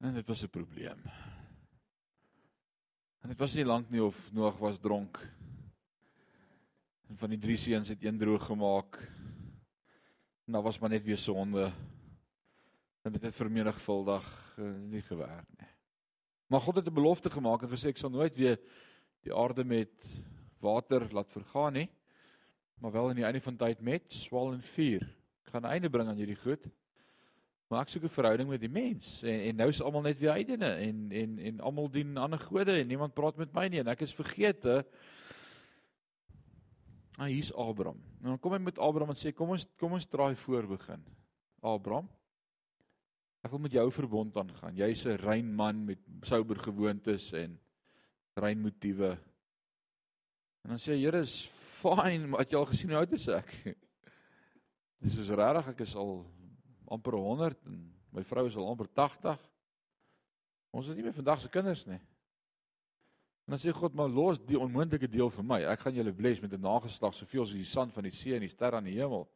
[0.00, 1.04] En dit was 'n probleem.
[3.20, 5.18] En dit was nie lank nie of Noag was dronk.
[7.08, 8.96] En van die drie seuns het een droog gemaak.
[10.46, 11.72] En daar was maar net weer sonde
[13.02, 15.68] en dit het vermenigvuldig nie gewerk nie.
[16.46, 18.60] Maar God het 'n belofte gemaak en gesê ek sal nooit weer
[19.20, 19.92] die aarde met
[20.58, 21.90] water laat vergaan nie,
[22.78, 25.02] maar wel aan die einde van tyd met swal en vuur.
[25.44, 26.70] Ek gaan 'n einde bring aan hierdie goed.
[27.68, 30.30] Maar ek soek 'n verhouding met die mens en en nou is almal net weer
[30.30, 33.88] heidene en en en almal dien ander gode en niemand praat met my nie en
[33.88, 34.86] ek is vergete.
[37.18, 38.02] Ah hier's Abraham.
[38.22, 41.04] En dan kom hy met Abraham en sê kom ons kom ons draai voor begin.
[41.60, 42.08] Abraham
[43.46, 44.74] Ek wil met jou verbond aangaan.
[44.74, 47.61] Jy's 'n rein man met souber gewoontes en
[48.35, 49.11] rein motiewe.
[50.64, 51.46] En dan sê hy: "Here, is
[51.78, 53.76] fyn, maar het jy al gesien hoe oud is ek?"
[55.02, 56.26] Dis is regtig, ek is al
[56.88, 59.38] amper 100 en my vrou is al amper 80.
[60.72, 62.02] Ons is nie meer vandag se kinders nie.
[63.46, 65.62] En dan sê God: "Maar los die onmoontlike deel vir my.
[65.62, 68.40] Ek gaan julle bless met 'n nageslag soveel soos die sand van die see en
[68.40, 69.28] die sterre aan die hemel.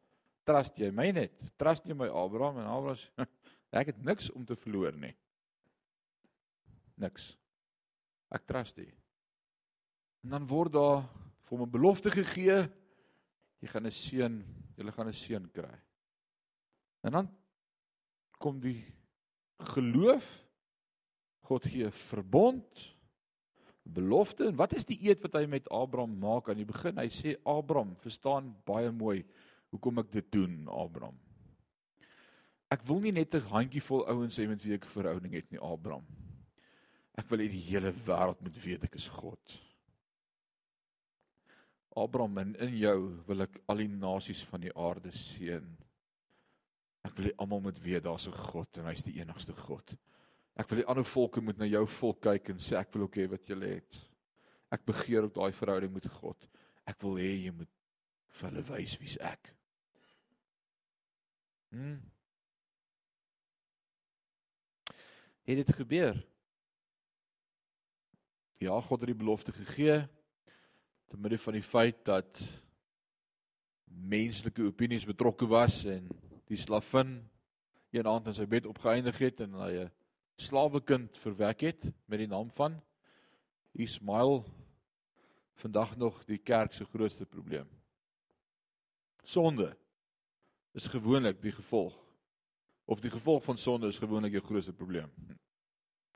[0.44, 1.33] Trust jy my net?
[1.57, 3.29] Trust jy my Abraham en Abraham
[3.70, 5.14] Ek het niks om te verloor nie.
[7.00, 7.37] Niks.
[8.30, 8.87] Ek trust U.
[10.24, 11.04] En dan word daar
[11.46, 12.68] vir hom 'n belofte gegee.
[13.61, 14.44] Jy gaan 'n seun,
[14.76, 15.78] jy gaan 'n seun kry.
[17.02, 17.28] En dan
[18.38, 18.85] kom die
[19.59, 20.26] geloof.
[21.40, 22.96] God gee verbond,
[23.83, 24.46] belofte.
[24.46, 26.98] En wat is die eed wat hy met Abraham maak aan die begin?
[26.98, 29.24] Hy sê Abraham, verstaan baie mooi
[29.70, 31.18] hoekom ek dit doen, Abraham.
[32.70, 35.61] Ek wil nie net 'n handjievol ouens hê met wie ek 'n verhouding het nie,
[35.61, 36.06] Abraham.
[37.18, 39.56] Ek wil hê die hele wêreld moet weet ek is God.
[41.96, 45.66] Abraham, in, in jou wil ek al die nasies van die aarde seën.
[47.04, 49.96] Ek wil hê almal moet weet daar's 'n God en hy's die enigste God.
[50.56, 53.16] Ek wil hê ander volke moet na jou volk kyk en sê ek wil ook
[53.16, 54.00] hê wat julle het.
[54.70, 56.48] Ek begeer op daai verhouding met God.
[56.87, 57.70] Ek wil hê jy moet
[58.28, 59.54] vir hulle wys wie's ek.
[61.72, 61.98] Hm.
[65.57, 66.27] Het dit gebeur.
[68.61, 70.09] Ja, God het die belofte gegee
[71.09, 72.41] te midde van die feit dat
[73.85, 76.07] menslike opinies betrokke was en
[76.47, 77.17] die slavin
[77.91, 79.91] een aand in sy bed opgeëindig het en hy 'n
[80.37, 82.81] slawekind verwek het met die naam van
[83.73, 84.45] Ismail
[85.55, 87.69] vandag nog die kerk se grootste probleem.
[89.23, 89.77] Sonde
[90.73, 92.10] is gewoonlik die gevolg
[92.90, 95.11] of die gevolg van sonde is gewoonlik jou grootste probleem.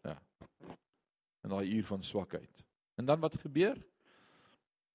[0.03, 0.17] Ja.
[1.45, 2.65] In daai uur van swakheid.
[2.99, 3.79] En dan wat gebeur?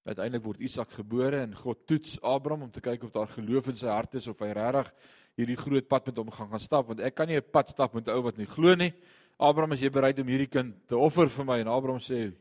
[0.03, 3.79] Uiteindelik word Isak gebore en God toets Abraham om te kyk of daar geloof in
[3.79, 4.91] sy hart is of hy regtig
[5.39, 7.93] hierdie groot pad met hom gaan gaan stap want ek kan nie 'n pad stap
[7.93, 8.93] met 'n ou wat nie glo nie.
[9.39, 11.59] Abraham, is jy bereid om hierdie kind te offer vir my?
[11.59, 12.33] En Abraham sê: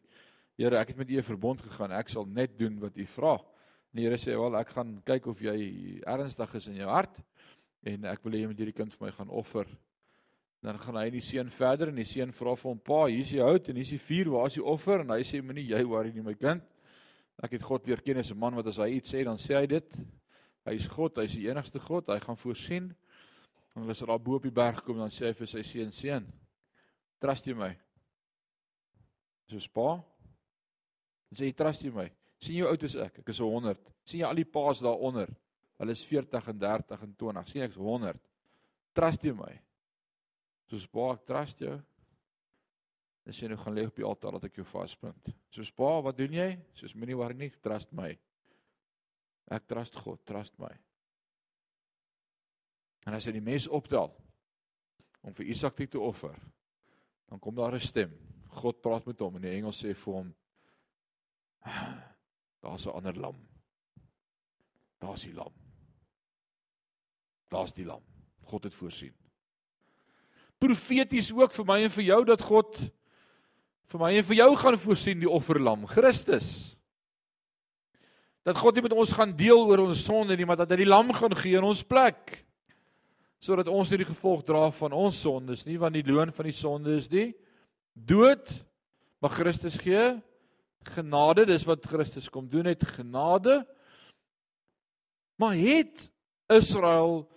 [0.59, 1.93] Here, ek het met U 'n verbond gegaan.
[1.93, 3.35] Ek sal net doen wat U vra.
[3.35, 7.23] En die Here sê: "Wel, ek gaan kyk of jy ernstig is in jou hart
[7.87, 9.69] en ek wil hê jy moet hierdie kind vir my gaan offer."
[10.63, 13.23] Dan gaan hy en die seun verder en die seun vra vir hom: "Pa, hier
[13.23, 14.31] is die hout en hier is die vuur.
[14.35, 16.63] Waar is die offer?" En hy sê: "Moenie jy worry nie, my kind.
[17.43, 19.55] Ek het God leer ken as 'n man wat as hy iets sê, dan sê
[19.55, 19.97] hy dit.
[20.67, 22.09] Hy is God, hy is die enigste God.
[22.09, 22.95] Hy gaan voorsien."
[23.75, 25.93] En hulle is daar bo op die berg kom dan sê hy vir sy seun:
[25.93, 26.33] "Seun,
[27.21, 27.77] trust jy my?"
[29.49, 30.05] So spa.
[31.31, 32.11] En sê jy trust jy my?
[32.41, 33.21] sien hoe oud is ek?
[33.23, 33.79] Ek is 100.
[34.07, 35.31] sien jy al die paas daaronder?
[35.79, 37.49] Hulle is 40 en 30 en 20.
[37.49, 38.19] sien ek is 100.
[38.99, 39.53] Trust jy my?
[40.69, 41.77] Soos pa, ek trust jou.
[43.29, 45.29] Sê jy nou gaan lê op die altaar dat ek jou vaspunt.
[45.53, 46.49] Soos pa, wat doen jy?
[46.79, 48.09] Soos moenie worry nie, trust my.
[49.53, 50.71] Ek trust God, trust my.
[53.07, 54.11] En as jy die mes optel
[55.25, 56.35] om vir Isak te offer,
[57.29, 58.11] dan kom daar 'n stem.
[58.49, 60.35] God praat met hom en die engel sê vir hom:
[62.63, 63.37] Daar's 'n ander lam.
[64.99, 65.68] Daar's die lam.
[67.53, 68.03] Daar's die lam.
[68.49, 69.15] God het voorsien.
[70.59, 72.81] Profeties ook vir my en vir jou dat God
[73.89, 76.49] vir my en vir jou gaan voorsien die offerlam, Christus.
[78.45, 80.89] Dat God nie met ons gaan deel oor ons sonde nie, maar dat hy die
[80.89, 82.43] lam gaan gee in ons plek
[83.39, 86.57] sodat ons nie die gevolg dra van ons sondes nie, want die loon van die
[86.59, 87.29] sonde is die
[87.95, 88.51] dood.
[89.23, 90.17] Maar Christus gee
[90.89, 93.61] genade, dis wat Christus kom doen het, genade.
[95.39, 96.09] Maar het
[96.51, 97.29] Israel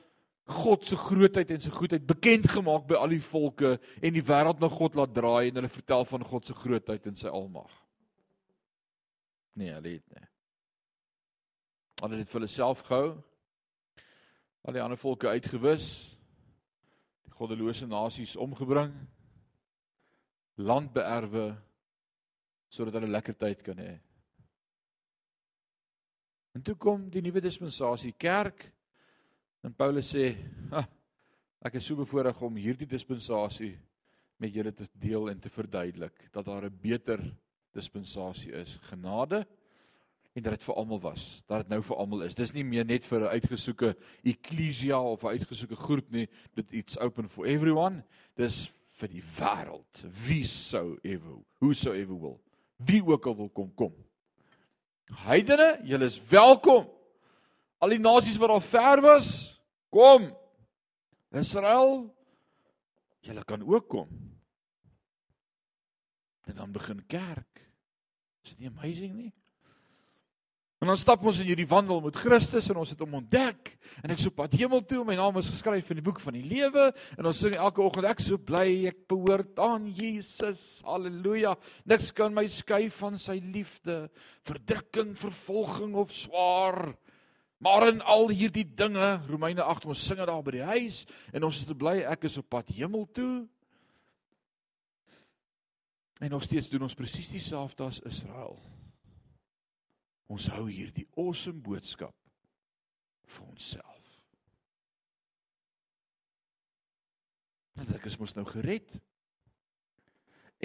[0.51, 4.61] God se grootheid en sy goedheid bekend gemaak by al die volke en die wêreld
[4.61, 7.71] na God laat draai en hulle vertel van God se grootheid en sy almag.
[9.59, 10.27] Nee, hulle het nie.
[12.01, 13.11] Hulle het vir hulle self gehou.
[14.65, 15.89] Al die ander volke uitgewis.
[17.27, 18.93] Die goddelose nasies omgebring.
[20.61, 21.51] Land beerwe
[22.71, 23.97] sodat hulle lekker tyd kan hê.
[26.55, 28.69] En toe kom die nuwe dispensasie kerk
[29.63, 30.33] en Paulus sê,
[31.65, 33.75] ek is so bevoorreg om hierdie dispensasie
[34.41, 37.21] met julle te deel en te verduidelik dat daar 'n beter
[37.73, 39.45] dispensasie is, genade
[40.33, 42.35] en dat dit vir almal was, dat dit nou vir almal is.
[42.35, 46.97] Dis nie meer net vir 'n uitgesoeke eklesia of 'n uitgesoeke groep nie, dit iets
[46.99, 48.03] open for everyone.
[48.35, 50.05] Dis vir die wêreld.
[50.27, 52.39] Wie sou ever, who so ever will
[52.85, 53.93] wie ook al wil kom kom.
[55.25, 56.87] Heidene, julle is welkom.
[57.81, 59.29] Al die nasies wat al ver was,
[59.89, 60.29] kom.
[61.33, 62.05] Israel,
[63.25, 64.09] julle kan ook kom.
[66.45, 67.61] En dan begin kerk.
[68.43, 69.31] Is dit nie amazing nie?
[70.81, 74.13] En dan stap ons in hierdie wandel met Christus en ons het hom ontdek en
[74.15, 76.87] ek so pad hemel toe, my naam is geskryf in die boek van die lewe
[77.19, 80.63] en ons sing elke oggend ek so bly ek behoort aan Jesus.
[80.87, 81.53] Halleluja.
[81.85, 84.07] Niks kan my skei van sy liefde,
[84.49, 86.95] verdrukking, vervolging of swaar.
[87.61, 91.43] Maar in al hierdie dinge, Romeine 8, ons sing dit daar by die huis en
[91.45, 93.43] ons is te bly ek is op pad hemel toe.
[96.21, 98.57] En nog steeds doen ons presies dieselfde as Israel.
[100.25, 102.17] Ons hou hierdie awesome boodskap
[103.29, 104.09] vir onsself.
[107.77, 108.89] Want ek is mos nou gered.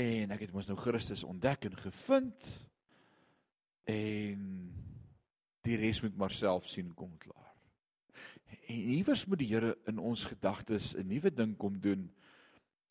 [0.00, 2.50] En ek het mos nou Christus ontdek en gevind.
[3.84, 4.48] En
[5.66, 7.52] die res moet maar self sien kom klaar.
[8.66, 12.10] En iewers moet die Here in ons gedagtes 'n nuwe ding kom doen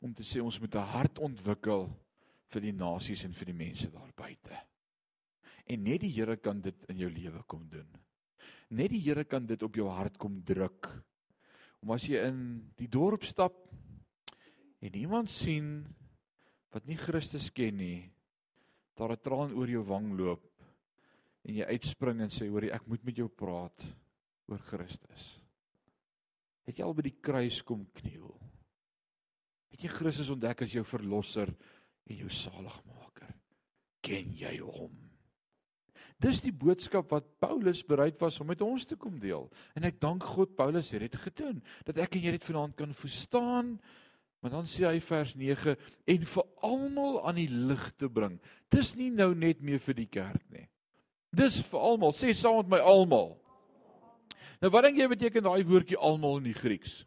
[0.00, 1.88] om te sê ons moet 'n hart ontwikkel
[2.52, 4.56] vir die nasies en vir die mense daar buite.
[5.66, 7.88] En net die Here kan dit in jou lewe kom doen.
[8.70, 10.88] Net die Here kan dit op jou hart kom druk.
[11.82, 13.54] Om as jy in die dorp stap
[14.80, 15.86] en iemand sien
[16.70, 18.10] wat nie Christus ken nie,
[18.96, 20.55] daar 'n traan oor jou wang loop
[21.46, 23.86] en jy uitspring en sê hoorie ek moet met jou praat
[24.50, 25.26] oor Christus.
[26.66, 28.34] Het jy al by die kruis kom kniel?
[29.74, 31.52] Het jy Christus ontdek as jou verlosser
[32.06, 33.34] en jou saligmaker?
[34.02, 34.94] Ken jy hom?
[36.22, 39.50] Dis die boodskap wat Paulus bereid was om met ons te kom deel.
[39.76, 42.94] En ek dank God Paulus het dit gedoen dat ek en jy dit vanaand kan
[42.96, 43.74] verstaan.
[44.40, 45.74] Maar dan sê hy vers 9
[46.14, 48.38] en vir almal aan die lig te bring.
[48.72, 50.64] Dis nie nou net meer vir die kerk nie.
[51.36, 52.14] Dis vir almal.
[52.16, 53.34] Sê saam met my almal.
[54.62, 57.02] Nou wat dink jy beteken daai woordjie almal in die Grieks?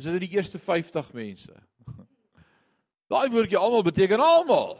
[0.00, 1.54] Is dit die eerste 50 mense?
[3.12, 4.74] Daai woordjie almal beteken almal.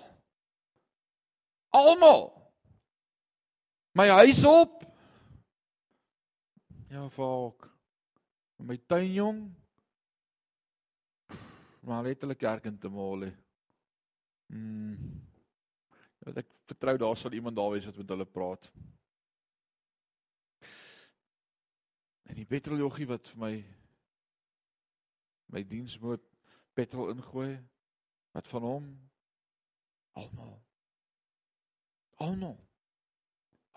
[1.74, 2.32] Almal.
[3.94, 4.82] My huis op.
[6.90, 7.68] Ja, volk.
[8.58, 9.44] My tuinjong.
[11.86, 13.30] Maar letterlik kerk in te male.
[14.50, 15.23] Mm.
[16.24, 18.68] Want ek vertrou daar sal iemand daar wees wat met hulle praat.
[22.24, 23.54] En die petroljoggie wat vir my
[25.54, 26.22] my diensmoot
[26.74, 27.52] petrol ingooi
[28.34, 28.86] wat van hom?
[30.18, 30.56] Almal.
[32.24, 32.56] Almal.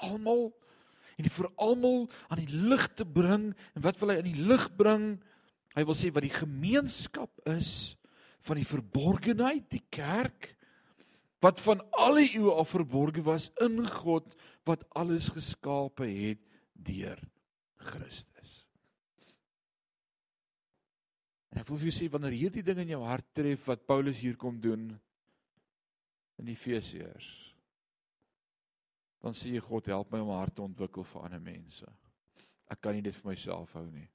[0.07, 0.47] Almal.
[1.17, 4.47] En die vir almal aan die lig te bring en wat wil hy aan die
[4.49, 5.10] lig bring?
[5.75, 7.97] Hy wil sê wat die gemeenskap is
[8.47, 10.53] van die verborgenheid die kerk
[11.43, 14.36] wat van alle eeue af verborge was in God
[14.67, 17.19] wat alles geskape het deur
[17.89, 18.54] Christus
[21.52, 24.21] en ek wil vir jou sê wanneer hierdie ding in jou hart tref wat Paulus
[24.21, 24.89] hier kom doen
[26.38, 27.47] in Efesiërs
[29.23, 31.86] dan sê jy God help my om 'n hart te ontwikkel vir ander mense.
[32.69, 34.08] Ek kan nie dit vir myself hou nie.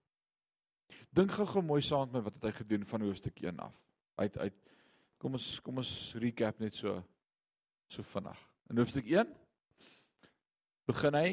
[1.12, 3.74] Dink gou-gou mooi saam met my wat het hy gedoen van hoofstuk 1 af.
[4.16, 4.54] Uit uit
[5.18, 7.04] kom ons kom ons recap net so
[7.92, 8.38] so vinnig.
[8.70, 9.28] In hoofstuk 1
[10.88, 11.28] begin hy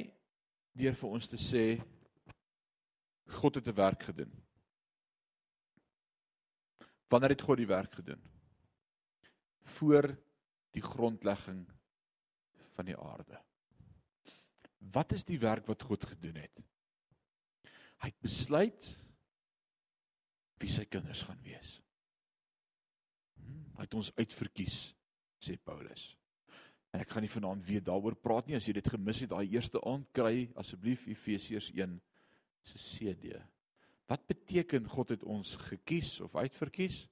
[0.80, 1.64] deur vir ons te sê
[3.40, 4.32] God het 'n werk gedoen.
[7.10, 8.22] Wanneer het God die werk gedoen?
[9.80, 10.18] Voor
[10.72, 11.66] die grondlegging
[12.76, 13.40] van die aarde.
[14.78, 16.62] Wat is die werk wat God gedoen het?
[18.00, 18.98] Hy het besluit
[20.60, 21.82] wie sy kinders gaan wees.
[23.36, 24.96] Hmm, hy het ons uitverkies,
[25.40, 26.19] sê Paulus.
[26.94, 29.46] En ek gaan nie vanaand weer daaroor praat nie as jy dit gemis het daai
[29.52, 32.00] eerste aand kry asseblief Efesiërs 1
[32.66, 33.38] se CD.
[34.10, 37.04] Wat beteken God het ons gekies of uitverkies?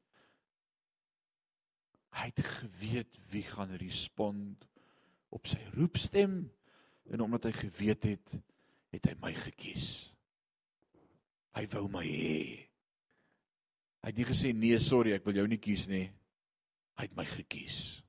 [2.17, 4.65] Hy het geweet wie gaan respond
[5.29, 6.39] op sy roepstem
[7.11, 8.33] en omdat hy geweet het,
[8.95, 10.07] het hy my gekies.
[11.53, 12.41] Hy wou my hê.
[14.01, 16.07] Hy het nie gesê nee, sorry, ek wil jou nie kies nie.
[16.97, 17.99] Hy het my gekies.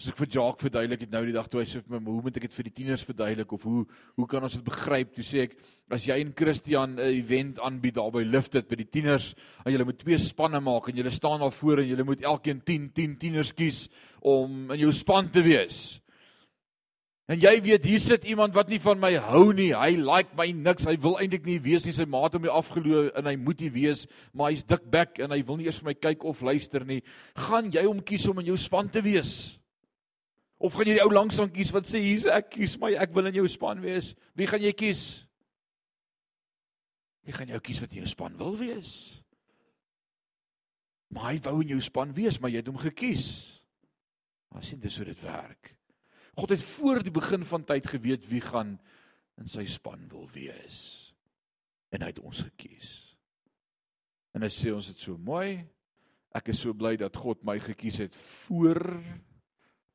[0.00, 2.22] As ek vir Jacques verduidelik het nou die dag toe hy sê vir my, "Hoe
[2.24, 3.86] moet ek dit vir die tieners verduidelik of hoe
[4.16, 5.56] hoe kan ons dit begryp?" Toe sê ek,
[5.90, 9.34] "As jy en Christian 'n event aanbied daar by Lifted by die tieners,
[9.66, 12.64] en julle moet twee spanne maak en julle staan daar voor en julle moet elkeen
[12.64, 13.90] 10 10 tieners kies
[14.22, 16.00] om in jou span te wees."
[17.28, 19.72] En jy weet hier sit iemand wat nie van my hou nie.
[19.72, 20.84] Hy like my niks.
[20.84, 21.92] Hy wil eintlik nie wees nie.
[21.92, 25.42] Sy maat hom afgeloo en hy moet nie wees, maar hy's dik bek en hy
[25.42, 27.02] wil nie eers vir my kyk of luister nie.
[27.36, 29.59] Gaan jy hom kies om in jou span te wees?
[30.60, 33.14] Of gaan jy die ou langs aan kies wat sê hier's ek kies my ek
[33.16, 34.12] wil in jou span wees?
[34.36, 35.04] Wie gaan jy kies?
[37.24, 38.92] Jy gaan jou kies wat in jou span wil wees.
[41.10, 43.26] Maar hy wou in jou span wees, maar jy het hom gekies.
[44.52, 45.72] Maar sien dis hoe dit werk.
[46.36, 48.76] God het voor die begin van tyd geweet wie gaan
[49.40, 50.78] in sy span wil wees.
[51.90, 52.90] En hy het ons gekies.
[54.36, 55.58] En hy sê ons dit so mooi.
[56.36, 58.84] Ek is so bly dat God my gekies het voor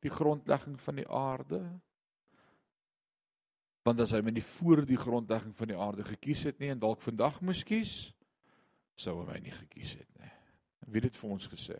[0.06, 1.60] die grondlegging van die aarde.
[3.86, 6.82] Want as hy my nie voor die grondlegging van die aarde gekies het nie en
[6.82, 7.92] dalk vandag moes kies,
[8.98, 10.32] sou hy my nie gekies het nie.
[10.86, 11.78] Wie het dit vir ons gesê?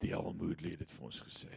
[0.00, 1.52] Die almoedelik het dit vir ons gesê.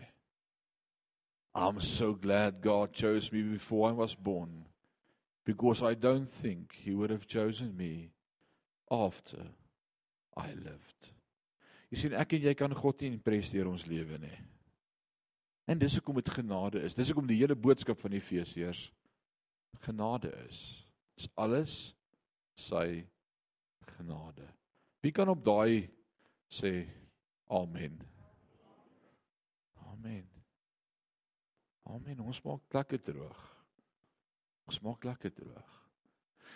[1.56, 4.66] I'm so glad God chose me before I was born
[5.46, 8.10] because I don't think he would have chosen me
[8.90, 9.54] after
[10.38, 11.12] I lived.
[11.94, 14.38] Jy sien ek en jy kan God nie impres deur ons lewe nie.
[15.70, 16.96] En dis hoekom dit genade is.
[16.98, 18.88] Dis hoekom die hele boodskap van Efesiërs
[19.86, 20.64] genade is.
[21.16, 21.78] Dis alles
[22.60, 23.04] sy
[23.94, 24.48] genade.
[25.04, 25.86] Wie kan op daai
[26.52, 26.84] sê
[27.52, 28.00] amen?
[29.92, 30.28] Amen.
[31.94, 32.26] Amen.
[32.26, 33.40] Ons maak plekke droog.
[34.68, 35.83] Ons maak plekke droog.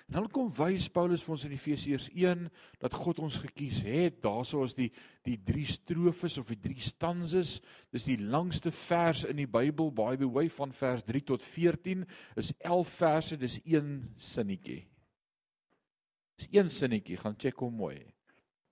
[0.08, 2.46] En dan kom wys Paulus vir ons in Efesiërs 1
[2.80, 4.22] dat God ons gekies het.
[4.24, 4.88] Daarso is die
[5.28, 7.58] die drie strofes of die drie stanzes.
[7.92, 12.06] Dis die langste vers in die Bybel by the way van vers 3 tot 14
[12.40, 14.86] is 11 verse, dis een sinnetjie.
[16.40, 17.98] Dis een sinnetjie, gaan check hom mooi.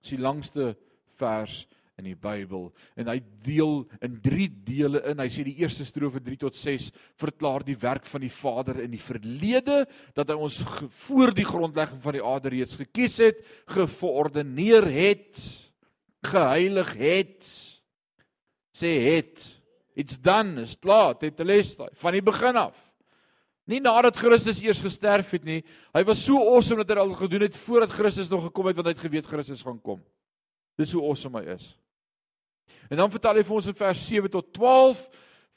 [0.00, 0.72] Dis die langste
[1.20, 1.66] vers
[1.96, 2.68] in die Bybel
[2.98, 5.20] en hy deel in 3 dele in.
[5.22, 6.90] Hy sê die eerste strofe 3 tot 6
[7.20, 9.84] verklaar die werk van die Vader in die verlede
[10.16, 10.60] dat hy ons
[11.06, 13.40] voor die grondlegging van die aarde reeds gekies het,
[13.72, 15.40] geordineer het,
[16.26, 17.52] geheilig het.
[18.76, 19.46] Sê het.
[19.96, 22.76] It's done, is klaar, het telestai van die begin af.
[23.66, 25.62] Nie nadat Christus eers gesterf het nie.
[25.96, 28.90] Hy was so awesome dat hy al gedoen het voordat Christus nog gekom het want
[28.90, 30.04] hy het geweet Christus gaan kom.
[30.78, 31.66] Dis hoe awesome hy is.
[32.90, 35.06] En dan vertel hy vir ons in vers 7 tot 12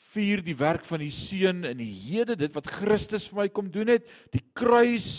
[0.09, 3.69] vier die werk van die seun in die hede, dit wat Christus vir my kom
[3.73, 5.09] doen het, die kruis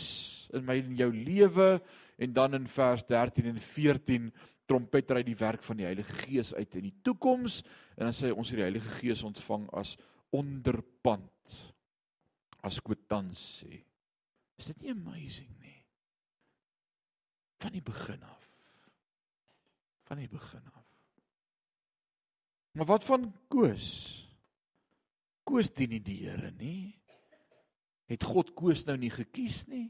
[0.57, 1.68] in my en jou lewe
[2.20, 4.30] en dan in vers 13 en 14
[4.70, 7.61] trompeter hy die werk van die Heilige Gees uit in die toekoms
[7.97, 9.97] en dan sê hy ons het die Heilige Gees ontvang as
[10.36, 11.57] onderpand
[12.66, 13.80] as kwitansie.
[14.61, 15.78] Is dit nie amazing nie?
[17.61, 18.47] Van die begin af.
[20.09, 20.80] Van die begin af.
[22.72, 23.88] Maar wat van Koos?
[25.42, 26.94] Koos dien nie die Here nie.
[28.10, 29.88] Het God Koos nou nie gekies nie?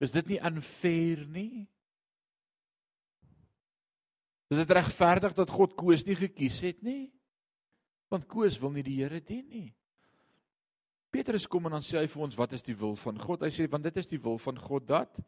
[0.00, 1.66] Is dit nie unfair nie?
[4.48, 7.10] Is dit regverdig dat God Koos nie gekies het nie?
[8.08, 9.68] Want Koos wil nie die Here dien nie.
[11.12, 13.44] Petrus kom en dan sê hy vir ons wat is die wil van God?
[13.44, 15.20] Hy sê want dit is die wil van God dat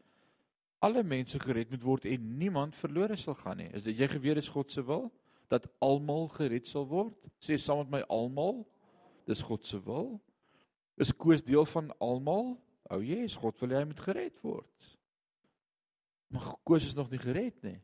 [0.85, 3.69] alle mense gered moet word en niemand verlore sal gaan nie.
[3.77, 5.09] Is dit jy geweet is God se wil
[5.51, 7.17] dat almal gered sal word?
[7.43, 8.63] Sê saam met my almal.
[9.29, 10.17] Dis God se wil.
[11.01, 12.55] Is Koos deel van almal?
[12.91, 14.91] O, oh, yes, God wil hy moet gered word.
[16.31, 17.79] Maar Koos is nog nie gered nie.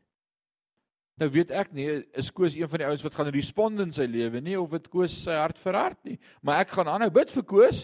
[1.17, 1.87] Nou weet ek nie
[2.19, 4.89] is Koos een van die ouens wat gaan respond in sy lewe nie of dit
[4.93, 6.19] Koos sy hart verhard nie.
[6.45, 7.81] Maar ek gaan aanhou bid vir Koos.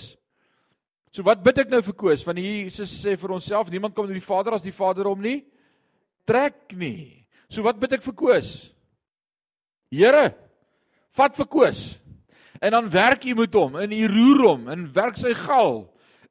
[1.14, 2.26] So wat bid ek nou vir Koos?
[2.28, 5.42] Want Jesus sê vir onsself niemand kom na die Vader as die Vader hom nie
[6.30, 7.26] trek nie.
[7.50, 8.54] So wat bid ek vir Koos?
[9.94, 10.32] Here,
[11.14, 11.82] vat vir Koos.
[12.64, 15.84] En dan werk u met hom en u roer hom en werk sy gal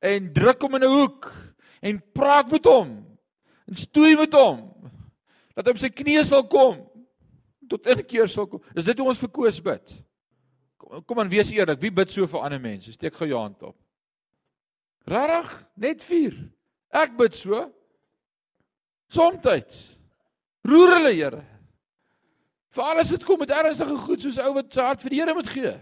[0.03, 1.29] en druk hom in 'n hoek
[1.83, 2.89] en praat met hom
[3.69, 4.73] en stoei met hom
[5.55, 6.89] dat hy op sy knieë sal kom
[7.69, 8.63] tot inkeer sal kom.
[8.75, 9.95] Is dit hoe ons vir Koos bid?
[10.77, 12.93] Kom, kom aan wees eerlik, wie bid so vir ander mense?
[12.93, 13.77] Steek gou jou hand op.
[15.07, 15.55] Regtig?
[15.77, 16.37] Net 4.
[16.91, 17.73] Ek bid so.
[19.09, 19.97] Somstyds.
[20.65, 21.52] Roer hulle, Here.
[22.73, 25.35] Vir alles wat kom met ernstige goed soos ou wat sy hart vir die Here
[25.37, 25.75] moet gee.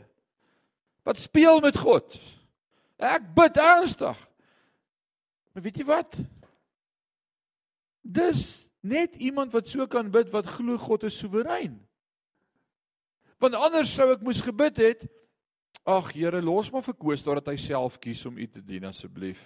[1.06, 2.16] Wat speel met God.
[2.98, 4.18] Ek bid ernstig.
[5.54, 6.18] Maar weet jy wat?
[8.02, 8.42] Dis
[8.80, 11.76] Net iemand wat so kan bid wat glo God is soewerein.
[13.40, 15.04] Want anders sou ek moes gebid het,
[15.88, 19.40] ag Here, los maar vir Koos dat hy self kies om U te dien asseblief.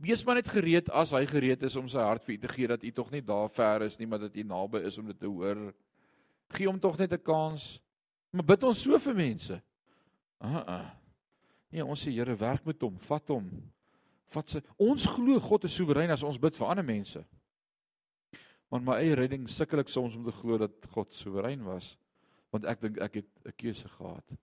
[0.00, 2.68] Wees maar net gereed as hy gereed is om sy hart vir U te gee
[2.68, 5.18] dat U tog nie daar ver is nie, maar dat U naby is om dit
[5.20, 5.70] te hoor.
[6.50, 7.80] Gee hom tog net 'n kans.
[8.30, 9.62] Maar bid ons so vir mense.
[10.38, 10.90] Ah ah.
[11.70, 13.50] Nee, ons sê Here, werk met hom, vat hom.
[14.34, 14.62] Vat sy.
[14.78, 17.22] Ons glo God is soewerein as ons bid vir ander mense.
[18.70, 21.96] Maar my eie redding sukkel ek soms om te glo dat God soewerein was,
[22.54, 24.36] want ek dink ek het 'n keuse gehad.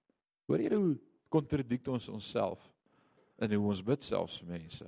[0.47, 0.99] Hoor jy hoe
[1.29, 2.59] kontradikt ons onsself
[3.39, 4.85] in hoe ons bid selfs vir mense?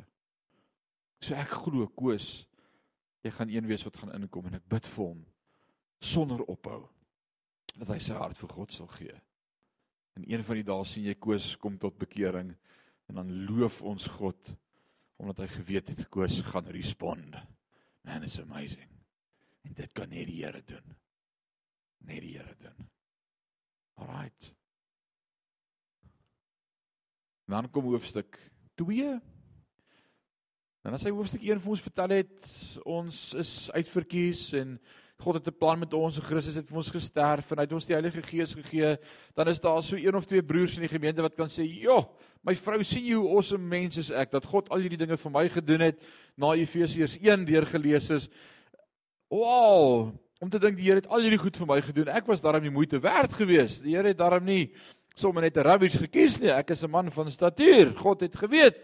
[1.22, 2.48] So ek glo Koos,
[3.24, 5.26] jy gaan een wees wat gaan inkom en ek bid vir hom
[6.00, 6.88] sonder ophou
[7.80, 9.16] dat hy sy hart vir God sal gee.
[10.20, 12.52] En een van die dae sien jy Koos kom tot bekering
[13.10, 14.52] en dan loof ons God
[15.20, 17.36] omdat hy geweet het Koos gaan respond.
[18.08, 18.88] Man, it's amazing.
[19.68, 20.96] En dit kan net die Here doen.
[22.08, 22.88] Net die Here doen.
[24.00, 24.54] Alraight.
[27.50, 28.38] Dan kom hoofstuk
[28.80, 29.20] 2.
[30.88, 32.50] En as hy hoofstuk 1 vir ons vertel het,
[32.88, 34.78] ons is uitverkies en
[35.20, 37.74] God het 'n plan met ons en Christus het vir ons gesterf en hy het
[37.74, 38.98] ons die Heilige Gees gegee,
[39.36, 42.10] dan is daar so een of twee broers in die gemeente wat kan sê, "Jo,
[42.42, 45.32] my vrou, sien jy hoe awesome mens is ek dat God al hierdie dinge vir
[45.32, 46.00] my gedoen het
[46.38, 48.30] na Efesiërs 1 deurgelees is."
[49.30, 52.08] Wow, om te dink die Here het al hierdie goed vir my gedoen.
[52.08, 53.84] Ek was daarom nie moeite werd geweest.
[53.84, 54.72] Die Here het daarom nie
[55.16, 56.50] sommer net 'n rubbish gekies nie.
[56.50, 57.94] Ek is 'n man van statuur.
[57.98, 58.78] God het geweet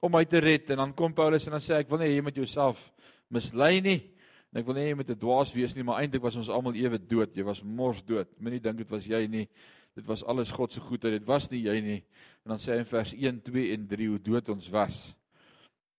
[0.00, 2.22] om my te red en dan kom Paulus en dan sê ek wil nie jy
[2.22, 2.92] met jouself
[3.30, 4.13] mislei nie.
[4.54, 6.76] En ek wil nie jy met 'n dwaas wees nie, maar eintlik was ons almal
[6.78, 7.34] ewe dood.
[7.34, 8.28] Jy was mors dood.
[8.38, 9.48] Moenie dink dit was jy nie.
[9.96, 11.18] Dit was alles God se goedheid.
[11.18, 12.04] Dit was nie jy nie.
[12.44, 15.16] En dan sê hy in vers 1, 2 en 3 hoe dood ons was.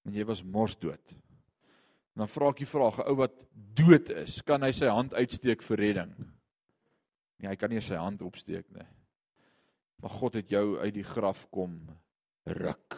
[0.05, 1.11] En jy was mors dood.
[2.15, 3.35] En dan vra ek die vraag: 'n Ou wat
[3.75, 6.15] dood is, kan hy sy hand uitsteek vir redding?
[7.39, 8.87] Nee, hy kan nie sy hand opsteek nie.
[9.99, 11.89] Maar God het jou uit die graf kom
[12.45, 12.95] ruk.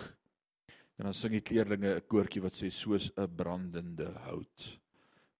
[0.97, 4.79] En dan sing die kleerlinge 'n koortjie wat sê soos 'n brandende hout.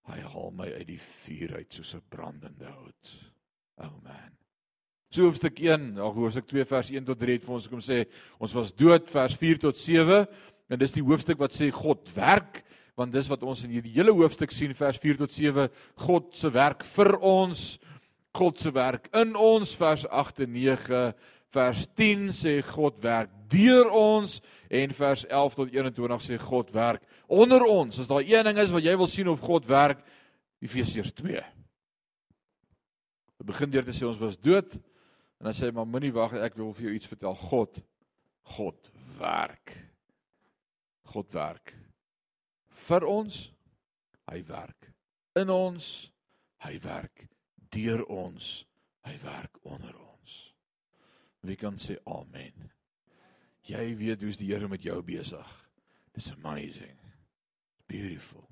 [0.08, 3.14] Hy haal my uit die vuur uit soos 'n brandende hout.
[3.78, 4.38] Oh man.
[5.10, 8.06] So hoofstuk 1, ag hoofstuk 2 vers 1 tot 3 het vir ons kom sê
[8.40, 10.28] ons was dood vers 4 tot 7
[10.70, 12.64] en dis die hoofstuk wat sê God werk
[12.98, 16.52] want dis wat ons in hierdie hele hoofstuk sien vers 4 tot 7 God se
[16.52, 17.78] werk vir ons
[18.38, 21.02] God se werk in ons vers 8 en 9
[21.56, 27.04] vers 10 sê God werk deur ons en vers 11 tot 21 sê God werk
[27.28, 28.00] onder ons.
[28.00, 30.04] As daar een ding is wat jy wil sien of God werk
[30.64, 31.44] Efesiërs 2
[33.38, 34.74] Dit begin deur te sê ons was dood.
[35.38, 37.38] En dan sê hy maar moenie wag ek wil vir jou iets vertel.
[37.50, 37.82] God
[38.58, 38.90] God
[39.20, 39.76] werk.
[41.14, 41.76] God werk
[42.88, 43.46] vir ons.
[44.32, 44.90] Hy werk
[45.38, 46.10] in ons.
[46.66, 47.28] Hy werk
[47.76, 48.66] deur ons.
[49.06, 50.07] Hy werk onder ons
[51.48, 52.70] wie kan sê amen
[53.68, 55.54] jy weet hoe's die Here met jou besig
[56.16, 58.48] dis amazing it's beautiful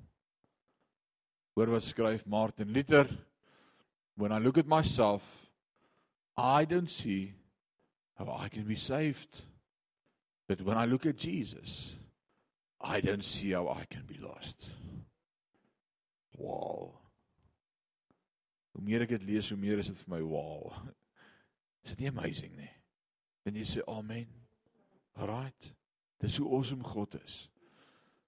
[1.56, 3.08] hoor wat skryf Martin Luther
[4.16, 5.22] when i look at myself
[6.36, 7.34] i don't see
[8.18, 9.44] how i can be saved
[10.48, 11.96] but when i look at jesus
[12.80, 14.68] I don't see how I can be lost.
[16.36, 16.92] Wow.
[18.72, 20.74] Hoe meer ek dit lees, hoe meer is dit vir my wow.
[21.84, 22.70] Is dit nie amazing nie?
[23.46, 24.26] En jy sê amen.
[25.16, 25.72] Right.
[26.20, 27.46] Dis hoe awesome God is.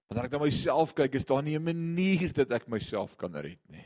[0.09, 3.61] Wanneer ek na myself kyk, is daar nie 'n manier dat ek myself kan red
[3.69, 3.85] nie.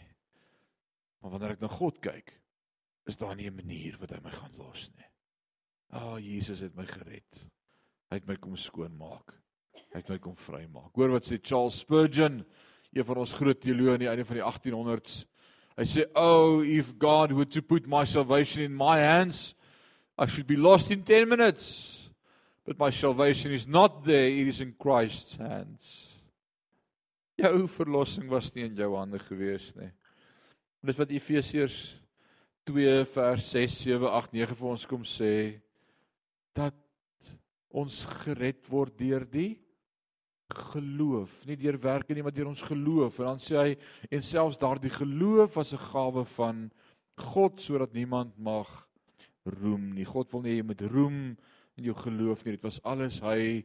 [1.22, 2.40] Maar wanneer ek na God kyk,
[3.08, 5.10] is daar nie 'n manier wat hy my gaan los nie.
[5.92, 7.50] Ah, oh, Jesus het my gered.
[8.10, 9.34] Hy het my kom skoonmaak.
[9.94, 10.96] Hy het my kom vrymaak.
[10.96, 12.46] Hoor wat sê Charles Spurgeon,
[12.94, 15.26] een van ons groot teoloë aan die einde van die 1800s.
[15.78, 19.56] Hy sê, "Oh, if God were to put my salvation in my hands,
[20.18, 22.10] I should be lost in 10 minutes.
[22.66, 26.10] But my salvation is not there, it is in Christ's hands."
[27.36, 29.90] Jou verlossing was nie in jou hande gewees nie.
[30.86, 31.78] Dis wat Efesiërs
[32.70, 35.60] 2 vers 6, 7, 8, 9 vir ons kom sê
[36.56, 36.78] dat
[37.74, 39.58] ons gered word deur die
[40.54, 43.18] geloof, nie deur werke nie, maar deur ons geloof.
[43.20, 43.76] En dan sê hy
[44.14, 46.72] en selfs daardie geloof was 'n gawe van
[47.18, 48.83] God sodat niemand mag
[49.46, 50.06] roem nie.
[50.06, 51.22] God wil nie jy moet roem
[51.78, 52.56] in jou geloof nie.
[52.58, 53.64] Dit was alles hy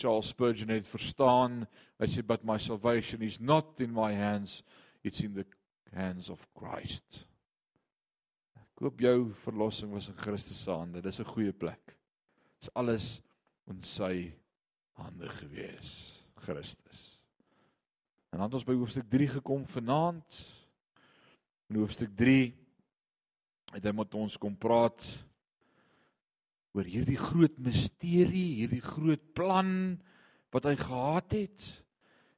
[0.00, 1.62] Charles Spurgeon het verstaan.
[2.02, 4.62] Hy sê but my salvation is not in my hands,
[5.02, 5.46] it's in the
[5.94, 7.24] hands of Christ.
[8.74, 11.00] Koop jou verlossing was in Christus se hande.
[11.02, 11.96] Dis 'n goeie plek.
[12.60, 13.20] Dis alles
[13.70, 14.34] in sy
[14.98, 16.20] hande gewees.
[16.44, 17.20] Christus.
[18.30, 20.40] En dan het ons by hoofstuk 3 gekom vanaand.
[21.70, 22.52] In hoofstuk 3
[23.74, 25.02] het hy met ons kom praat
[26.74, 29.96] oor hierdie groot misterie, hierdie groot plan
[30.54, 31.66] wat hy gehad het.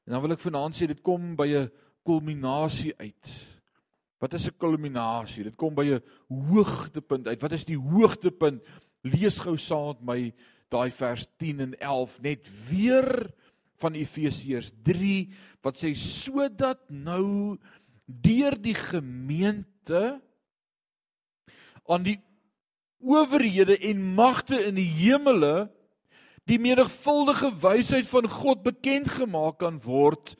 [0.06, 1.70] En dan wil ek vanaand sê dit kom by 'n
[2.06, 3.32] kulminasie uit.
[4.20, 5.44] Wat is 'n kulminasie?
[5.44, 7.40] Dit kom by 'n hoogtepunt uit.
[7.40, 8.62] Wat is die hoogtepunt?
[9.02, 10.34] Lees gou saam met my
[10.70, 13.30] daai vers 10 en 11 net weer
[13.78, 15.32] van Efesiërs 3
[15.62, 17.58] wat sê sodat nou
[18.06, 20.20] deur die gemeente
[21.88, 22.18] aan die
[22.98, 25.68] owerhede en magte in die hemele
[26.46, 30.36] die menigvuldige wysheid van God bekend gemaak kan word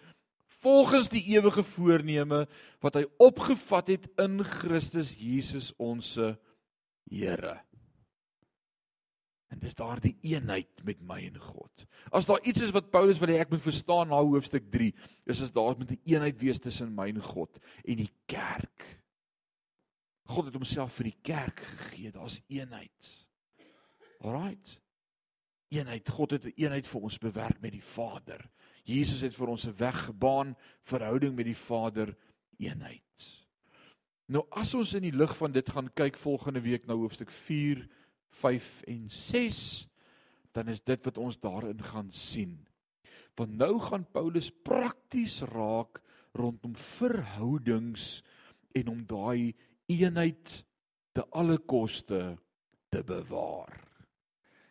[0.63, 2.47] volgens die ewige voorneme
[2.83, 6.17] wat hy opgevat het in Christus Jesus ons
[7.07, 7.61] Here.
[9.47, 11.87] En dis daardie eenheid met my en God.
[12.11, 14.91] As daar iets is wat Paulus wil hê ek moet verstaan na hoofstuk 3,
[15.31, 19.06] is as daar moet 'n eenheid wees tussen my en God en die kerk.
[20.27, 22.11] God het homself vir die kerk gegee.
[22.15, 23.11] Daar's eenheid.
[24.21, 24.81] Alraight.
[25.69, 26.09] Eenheid.
[26.09, 28.51] God het 'n eenheid vir ons bewerk met die Vader.
[28.85, 32.17] Jesus het vir ons 'n weg gebaan, verhouding met die Vader,
[32.59, 33.03] eenheid.
[34.27, 37.89] Nou as ons in die lig van dit gaan kyk volgende week na hoofstuk 4
[38.29, 39.89] 5 en 6
[40.57, 42.57] dan is dit wat ons daarin gaan sien.
[43.37, 46.01] Want nou gaan Paulus prakties raak
[46.33, 48.23] rondom verhoudings
[48.73, 49.55] en om daai
[49.87, 50.65] eenheid
[51.13, 52.37] te alle koste
[52.89, 53.81] te bewaar.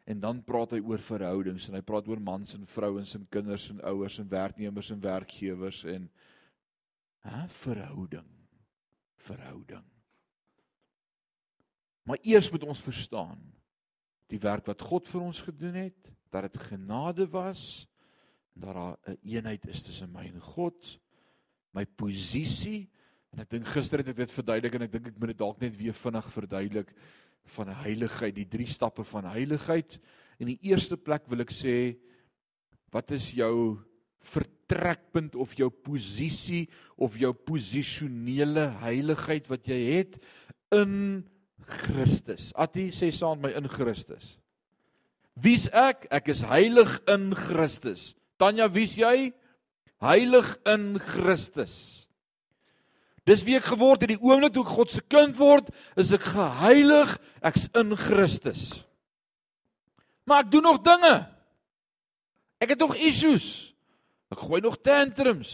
[0.05, 3.69] En dan praat hy oor verhoudings en hy praat oor mans en vrouens en kinders
[3.73, 6.05] en ouers en werknemers en werkgewers en
[7.25, 8.27] hè verhouding.
[9.25, 9.85] Verhouding.
[12.05, 13.41] Maar eers moet ons verstaan
[14.29, 17.85] die werk wat God vir ons gedoen het, dat dit genade was
[18.53, 20.99] en dat daar 'n eenheid is tussen my en God,
[21.71, 22.89] my posisie
[23.35, 25.59] en ek dink gister het ek dit verduidelik en ek dink ek moet dit dalk
[25.59, 26.93] net weer vinnig verduidelik
[27.57, 29.97] van heiligheid, die drie stappe van heiligheid.
[30.39, 31.75] In die eerste plek wil ek sê
[32.95, 33.75] wat is jou
[34.25, 36.63] vertrekpunt of jou posisie
[36.95, 40.15] of jou posisionele heiligheid wat jy het
[40.73, 41.25] in
[41.83, 42.49] Christus.
[42.55, 44.37] Attie sê saam met my in Christus.
[45.35, 46.07] Wie's ek?
[46.13, 48.13] Ek is heilig in Christus.
[48.39, 49.33] Tanya, wie's jy?
[50.03, 52.04] Heilig in Christus.
[53.25, 56.27] Dis wie ek geword het die oomblik toe ek God se kind word, is ek
[56.35, 58.67] geheilig, ek's in Christus.
[60.29, 61.15] Maar ek doen nog dinge.
[62.61, 63.73] Ek het nog issues.
[64.33, 65.53] Ek gooi nog tantrums.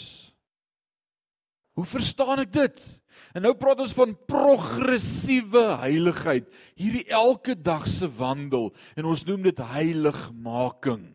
[1.80, 2.84] Hoe verstaan ek dit?
[3.32, 9.48] En nou praat ons van progressiewe heiligheid, hierdie elke dag se wandel en ons noem
[9.48, 11.06] dit heiligmaking.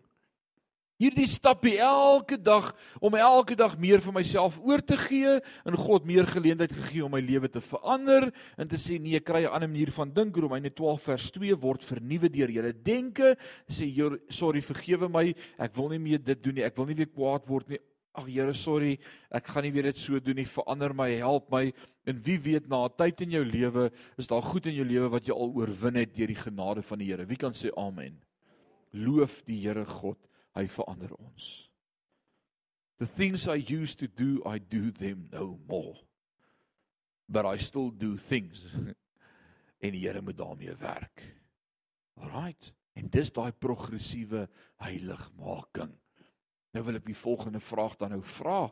[0.96, 2.70] Hierdie stappie elke dag
[3.04, 5.34] om elke dag meer van myself oor te gee
[5.68, 9.42] en God meer geleentheid gegee om my lewe te verander en te sê nee, kry
[9.44, 10.36] 'n ander manier van dink.
[10.36, 13.36] Romeine 12 vers 2 word vernuwe deur julle denke.
[13.68, 13.84] Sê
[14.30, 15.34] sorry, vergewe my.
[15.58, 16.64] Ek wil nie meer dit doen nie.
[16.64, 17.78] Ek wil nie weer kwaad word nie.
[18.14, 18.98] Ag Here, sorry,
[19.30, 20.46] ek gaan nie weer dit so doen nie.
[20.48, 21.74] Verander my, help my.
[22.06, 25.10] En wie weet na 'n tyd in jou lewe is daar goed in jou lewe
[25.10, 27.26] wat jy al oorwin het deur die genade van die Here.
[27.26, 28.16] Wie kan sê amen?
[28.94, 30.16] Loof die Here God.
[30.56, 31.68] Hy verander ons.
[32.98, 35.94] The things I used to do, I do them no more.
[37.28, 38.64] But I still do things.
[39.84, 41.22] en die Here moet daarmee werk.
[42.14, 42.72] Alraight.
[42.96, 44.46] En dis daai progressiewe
[44.80, 45.92] heiligmaking.
[46.72, 48.62] Nou wil ek die volgende vraag dan nou vra.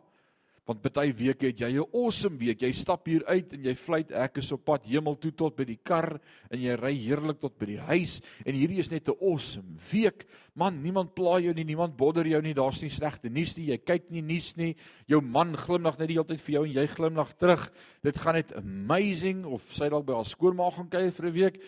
[0.65, 2.63] Want baie weke het jy 'n awesome week.
[2.63, 5.65] Jy stap hier uit en jy fluit ek is op pad hemel toe tot by
[5.65, 6.19] die kar
[6.51, 10.25] en jy ry heerlik tot by die huis en hierdie is net 'n awesome week.
[10.55, 12.55] Man, niemand pla jou nie, niemand bodder jou nie.
[12.55, 13.67] Daar's nie slegte nuus nie.
[13.67, 14.77] Jy kyk nie nuus nie.
[15.07, 17.73] Jou man glimlag net die hele tyd vir jou en jy glimlag terug.
[18.03, 21.61] Dit gaan net amazing of sy dalk by haar skoonma gaan kuier vir 'n week.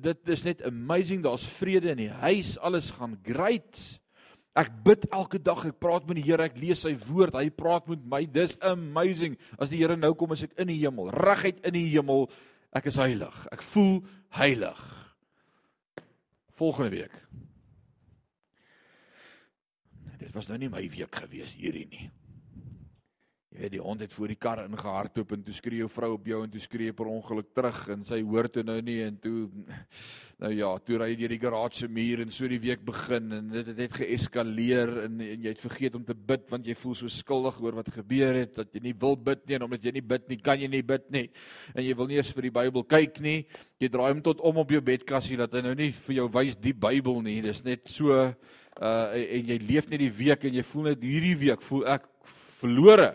[0.00, 1.22] Dit is net amazing.
[1.22, 2.56] Daar's vrede in die huis.
[2.58, 4.03] Alles gaan great.
[4.54, 7.88] Ek bid elke dag, ek praat met die Here, ek lees sy woord, hy praat
[7.90, 8.20] met my.
[8.30, 9.34] Dis amazing.
[9.58, 12.28] As die Here nou kom, is ek in die hemel, reguit in die hemel.
[12.74, 13.34] Ek is heilig.
[13.54, 13.98] Ek voel
[14.38, 14.82] heilig.
[16.54, 17.18] Volgende week.
[20.22, 22.06] Dit was nou nie my week gewees hierdie nie.
[23.54, 26.24] Jy weet die hond het voor die kar ingehardloop en toe skree jou vrou op
[26.26, 29.44] jou en toe skree per ongeluk terug en sy hoor toe nou nie en toe
[30.42, 33.30] nou ja, toe ry jy deur die garage se muur en so die week begin
[33.36, 36.74] en dit het net geeskaleer en, en jy het vergeet om te bid want jy
[36.80, 39.86] voel so skuldig oor wat gebeur het dat jy nie wil bid nie en omdat
[39.86, 41.28] jy nie bid nie, kan jy nie bid nie.
[41.76, 43.36] En jy wil nie eens vir die Bybel kyk nie.
[43.78, 46.58] Jy draai hom tot om op jou bedkassie dat hy nou nie vir jou wys
[46.58, 47.38] die Bybel nie.
[47.46, 48.32] Dis net so uh
[49.14, 52.10] en jy leef net die week en jy voel net hierdie week voel ek
[52.58, 53.12] verlore.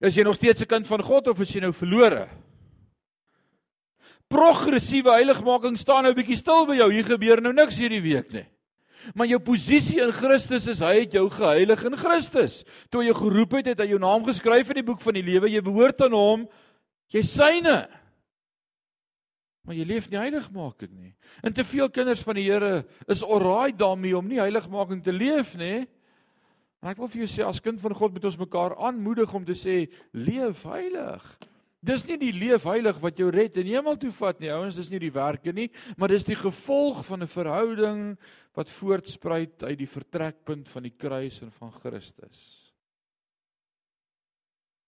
[0.00, 2.28] Is jy nog steeds 'n kind van God of is jy nou verlore?
[4.28, 6.92] Progressiewe heiligmaking staan nou 'n bietjie stil by jou.
[6.92, 8.46] Hier gebeur nou niks hierdie week nie.
[9.14, 12.64] Maar jou posisie in Christus is hy het jou geheilig in Christus.
[12.90, 15.48] Toe jy geroep het, het hy jou naam geskryf in die boek van die lewe.
[15.48, 16.48] Jy behoort aan hom.
[17.12, 17.88] Jy syne.
[19.66, 21.14] Maar jy leef nie heiligmaking nie.
[21.42, 25.56] En te veel kinders van die Here is alraai daarmee om nie heiligmaking te leef
[25.56, 25.86] nie.
[26.82, 29.44] En ek wil vir jou sê as kind van God moet ons mekaar aanmoedig om
[29.46, 29.76] te sê
[30.12, 31.24] leef heilig.
[31.86, 34.90] Dis nie die leef heilig wat jou red en hemel toe vat nie, ouens, dis
[34.90, 38.00] nie die werke nie, maar dis die gevolg van 'n verhouding
[38.56, 42.72] wat voortspruit uit die vertrekpunt van die kruis en van Christus.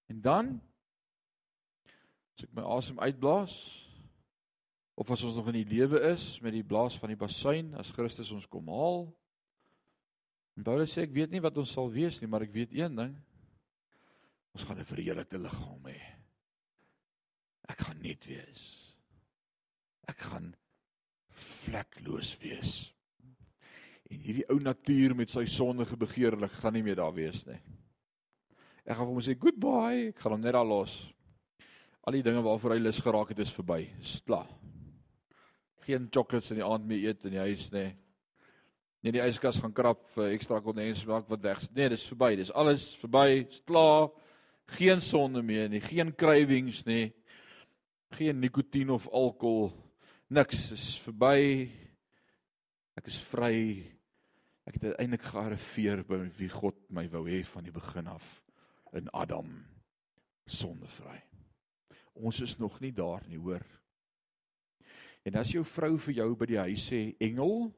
[0.09, 0.61] En dan
[2.37, 3.55] as ek my asem uitblaas
[4.95, 7.91] of as ons nog in die lewe is met die blaas van die basuin as
[7.91, 9.09] Christus ons kom haal
[10.59, 12.97] En Paulus sê ek weet nie wat ons sal wees nie, maar ek weet een
[12.99, 13.13] ding.
[14.59, 15.99] Ons gaan 'n verheerlikte liggaam hê.
[17.71, 18.65] Ek gaan net wees.
[20.09, 20.57] Ek gaan
[21.63, 22.73] vlekloos wees.
[24.11, 27.61] En hierdie ou natuur met sy sondige begeerlik gaan nie meer daar wees nie.
[28.85, 31.13] Ek gaan vir hom sê goodbye, ek gaan hom net daar los.
[32.03, 33.93] Al die dinge waarvoor hy lus geraak het is verby.
[34.27, 34.49] Klaar.
[35.87, 37.95] Geen chocolates in die aand meer eet in die huis nie
[39.03, 41.61] nie die yskas gaan krap vir ekstra kondensmelk wat weg.
[41.75, 42.33] Nee, dis verby.
[42.41, 43.45] Dis alles verby.
[43.45, 44.09] Dit's klaar.
[44.77, 47.13] Geen sonde meer nie, geen cravings nie.
[48.19, 49.71] Geen nikotien of alkohol.
[50.29, 51.69] Niks is verby.
[52.99, 53.87] Ek is vry.
[54.69, 58.27] Ek het eintlik gearriveer by wie God my wou hê van die begin af
[58.97, 59.49] in Adam
[60.49, 61.21] sondevry.
[62.19, 63.65] Ons is nog nie daar nie, hoor.
[65.25, 67.71] En as jou vrou vir jou by die huis sê engel,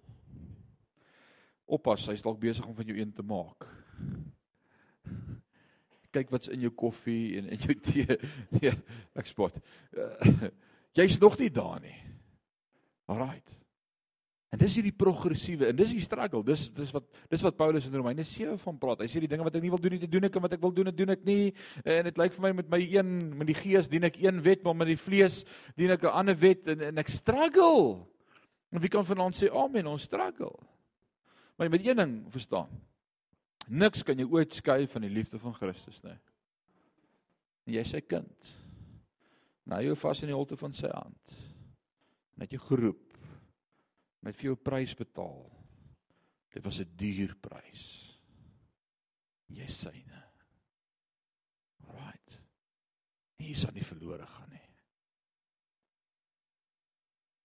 [1.71, 3.69] Oppas, hy's dalk besig om van jou een te maak.
[6.11, 8.19] Kyk wat's in jou koffie en in jou tee.
[8.57, 8.75] Nee,
[9.21, 9.61] ek spot.
[9.95, 10.51] Uh,
[10.99, 11.95] Jy's nog nie daar nie.
[13.07, 13.61] Alraight.
[14.51, 16.43] En dis hierdie progressiewe en dis die struggle.
[16.43, 19.05] Dis dis wat dis wat Paulus in Romeine 7 van praat.
[19.05, 20.65] Hy sê die dinge wat ek nie wil doen nie, doen ek en wat ek
[20.65, 21.53] wil doen, doen ek nie.
[21.85, 24.65] En dit lyk vir my met my een met die gees dien ek een wet,
[24.67, 25.45] maar met die vlees
[25.79, 28.03] dien ek 'n ander wet en en ek struggle.
[28.75, 30.59] En wie kan vanaand sê amen, ons struggle.
[31.61, 32.71] Maar jy moet een ding verstaan.
[33.69, 36.15] Niks kan jou ooit skei van die liefde van Christus nie.
[37.69, 38.49] Jy is sy kind.
[39.69, 41.37] Nou jy vas in die holte van sy hand.
[42.41, 43.13] Net jy geroep
[44.25, 45.45] met vir jou prys betaal.
[46.57, 47.85] Dit was 'n duur prys.
[49.53, 50.25] Jy syne.
[51.93, 52.41] Right.
[53.37, 54.69] Hier sal nie verlore gaan nie.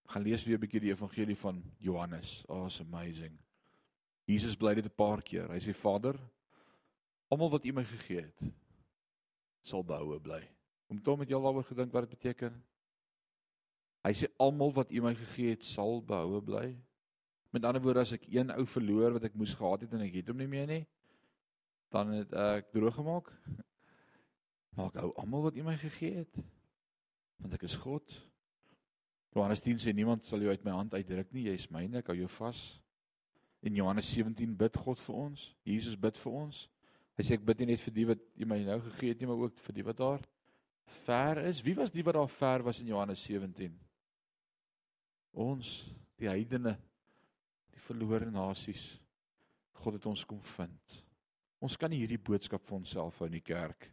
[0.08, 2.44] Gaan lees weer 'n bietjie die evangelie van Johannes.
[2.48, 3.45] Oh, it's amazing.
[4.26, 5.48] Jesus bly dit 'n paar keer.
[5.48, 6.18] Hy sê Vader,
[7.30, 8.40] almal wat U my gegee het,
[9.62, 10.42] sal behoue bly.
[10.86, 12.62] Kom toe met jou daaroor gedink wat dit beteken.
[14.04, 16.76] Hy sê almal wat U my gegee het sal behoue bly.
[17.50, 20.14] Met ander woorde as ek een ou verloor wat ek moes gehad het en ek
[20.14, 20.86] het hom nie meer nie,
[21.90, 23.32] dan het ek droog gemaak.
[24.76, 26.42] Maar ek hou almal wat U my gegee het.
[27.38, 28.22] Want ek is God.
[29.34, 32.10] Johannes 10 sê niemand sal jou uit my hand uitdruk nie, jy is myne, ek
[32.10, 32.60] hou jou vas.
[33.64, 35.54] In Johannes 17 bid God vir ons.
[35.64, 36.66] Jesus bid vir ons.
[37.16, 39.28] Hy sê ek bid nie net vir die wat U my nou gegee het nie,
[39.30, 40.26] maar ook vir die wat daar
[41.06, 41.62] ver is.
[41.64, 43.72] Wie was die wat daar ver was in Johannes 17?
[45.36, 45.70] Ons,
[46.20, 46.76] die heidene,
[47.72, 48.84] die verlore nasies.
[49.80, 51.00] God het ons kom vind.
[51.60, 53.88] Ons kan nie hierdie boodskap vir onsself hou in die kerk.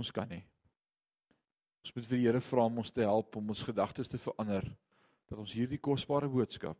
[0.00, 0.44] Ons kan nie.
[1.84, 4.66] Ons moet vir die Here vra om ons te help om ons gedagtes te verander
[5.28, 6.76] dat ons hierdie kosbare boodskap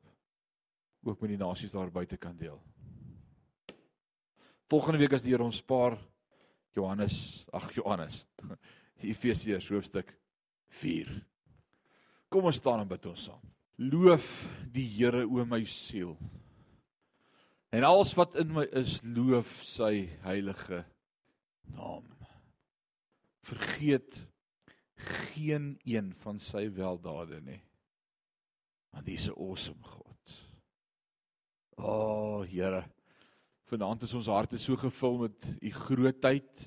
[1.03, 2.59] ook met die nasies daar buite kan deel.
[4.69, 5.97] Volgende week as die Here ons spaar
[6.77, 8.25] Johannes, ag Johannes.
[9.11, 10.11] Efesiërs hoofstuk
[10.81, 11.09] 4.
[12.29, 13.45] Kom ons staan en bid ons saam.
[13.79, 14.27] Loof
[14.75, 16.17] die Here o my siel.
[17.73, 20.83] En alles wat in my is, loof sy heilige
[21.75, 22.07] naam.
[23.49, 24.21] Vergeet
[24.99, 27.61] geen een van sy weldade nie.
[28.93, 30.08] Want hy is 'n awesome God.
[31.79, 32.83] O, oh, Here,
[33.70, 36.64] vanaand is ons harte so gevul met u grootheid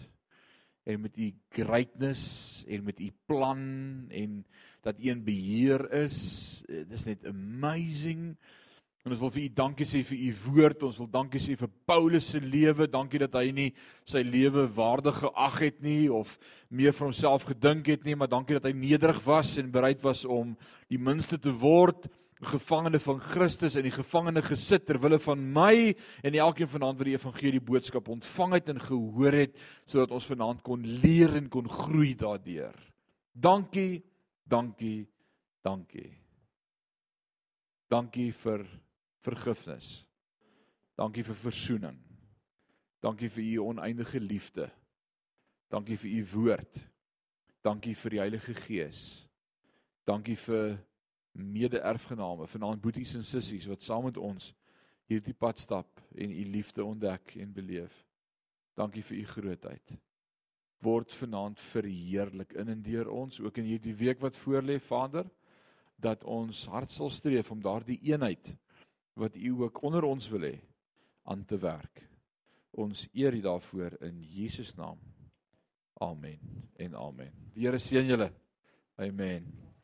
[0.88, 3.60] en met u greatness en met u plan
[4.08, 4.38] en
[4.82, 6.64] dat U in beheer is.
[6.68, 8.32] Eh, dit is net amazing.
[9.04, 10.88] En ons wil vir U dankie sê vir U woord.
[10.88, 12.88] Ons wil dankie sê vir Paulus se lewe.
[12.90, 13.68] Dankie dat hy nie
[14.10, 16.38] sy lewe waardig geag het nie of
[16.70, 20.24] meer vir homself gedink het nie, maar dankie dat hy nederig was en bereid was
[20.26, 20.56] om
[20.88, 22.08] die minste te word
[22.42, 27.10] gevangene van Christus in die gevangene gesit ter wille van my en elkeen vanaand wat
[27.10, 31.70] die evangelie boodskap ontvang het en gehoor het sodat ons vanaand kon leer en kon
[31.70, 32.74] groei daardeur.
[33.32, 34.02] Dankie
[34.52, 35.08] Dankie.
[35.64, 36.12] Dankie.
[37.88, 38.66] Dankie vir
[39.24, 40.02] vergifnis.
[40.98, 42.00] Dankie vir verzoening.
[43.02, 44.68] Dankie vir u oneindige liefde.
[45.72, 46.82] Dankie vir u woord.
[47.64, 49.02] Dankie vir die Heilige Gees.
[50.06, 50.82] Dankie vir
[51.32, 54.52] mede-erfgename, vanaand boeties en sissies wat saam met ons
[55.12, 58.06] hierdie pad stap en u liefde ontdek en beleef.
[58.76, 60.00] Dankie vir u grootheid
[60.82, 65.30] word vanaand verheerlik in en deur ons ook in hierdie week wat voorlê Vader
[66.02, 68.54] dat ons hart sal streef om daardie eenheid
[69.22, 70.56] wat U ook onder ons wil hê
[71.30, 72.02] aan te werk.
[72.72, 74.98] Ons eer U daarvoor in Jesus naam.
[76.02, 76.40] Amen
[76.82, 77.36] en amen.
[77.54, 78.32] Die Here seën julle.
[78.98, 79.71] Amen.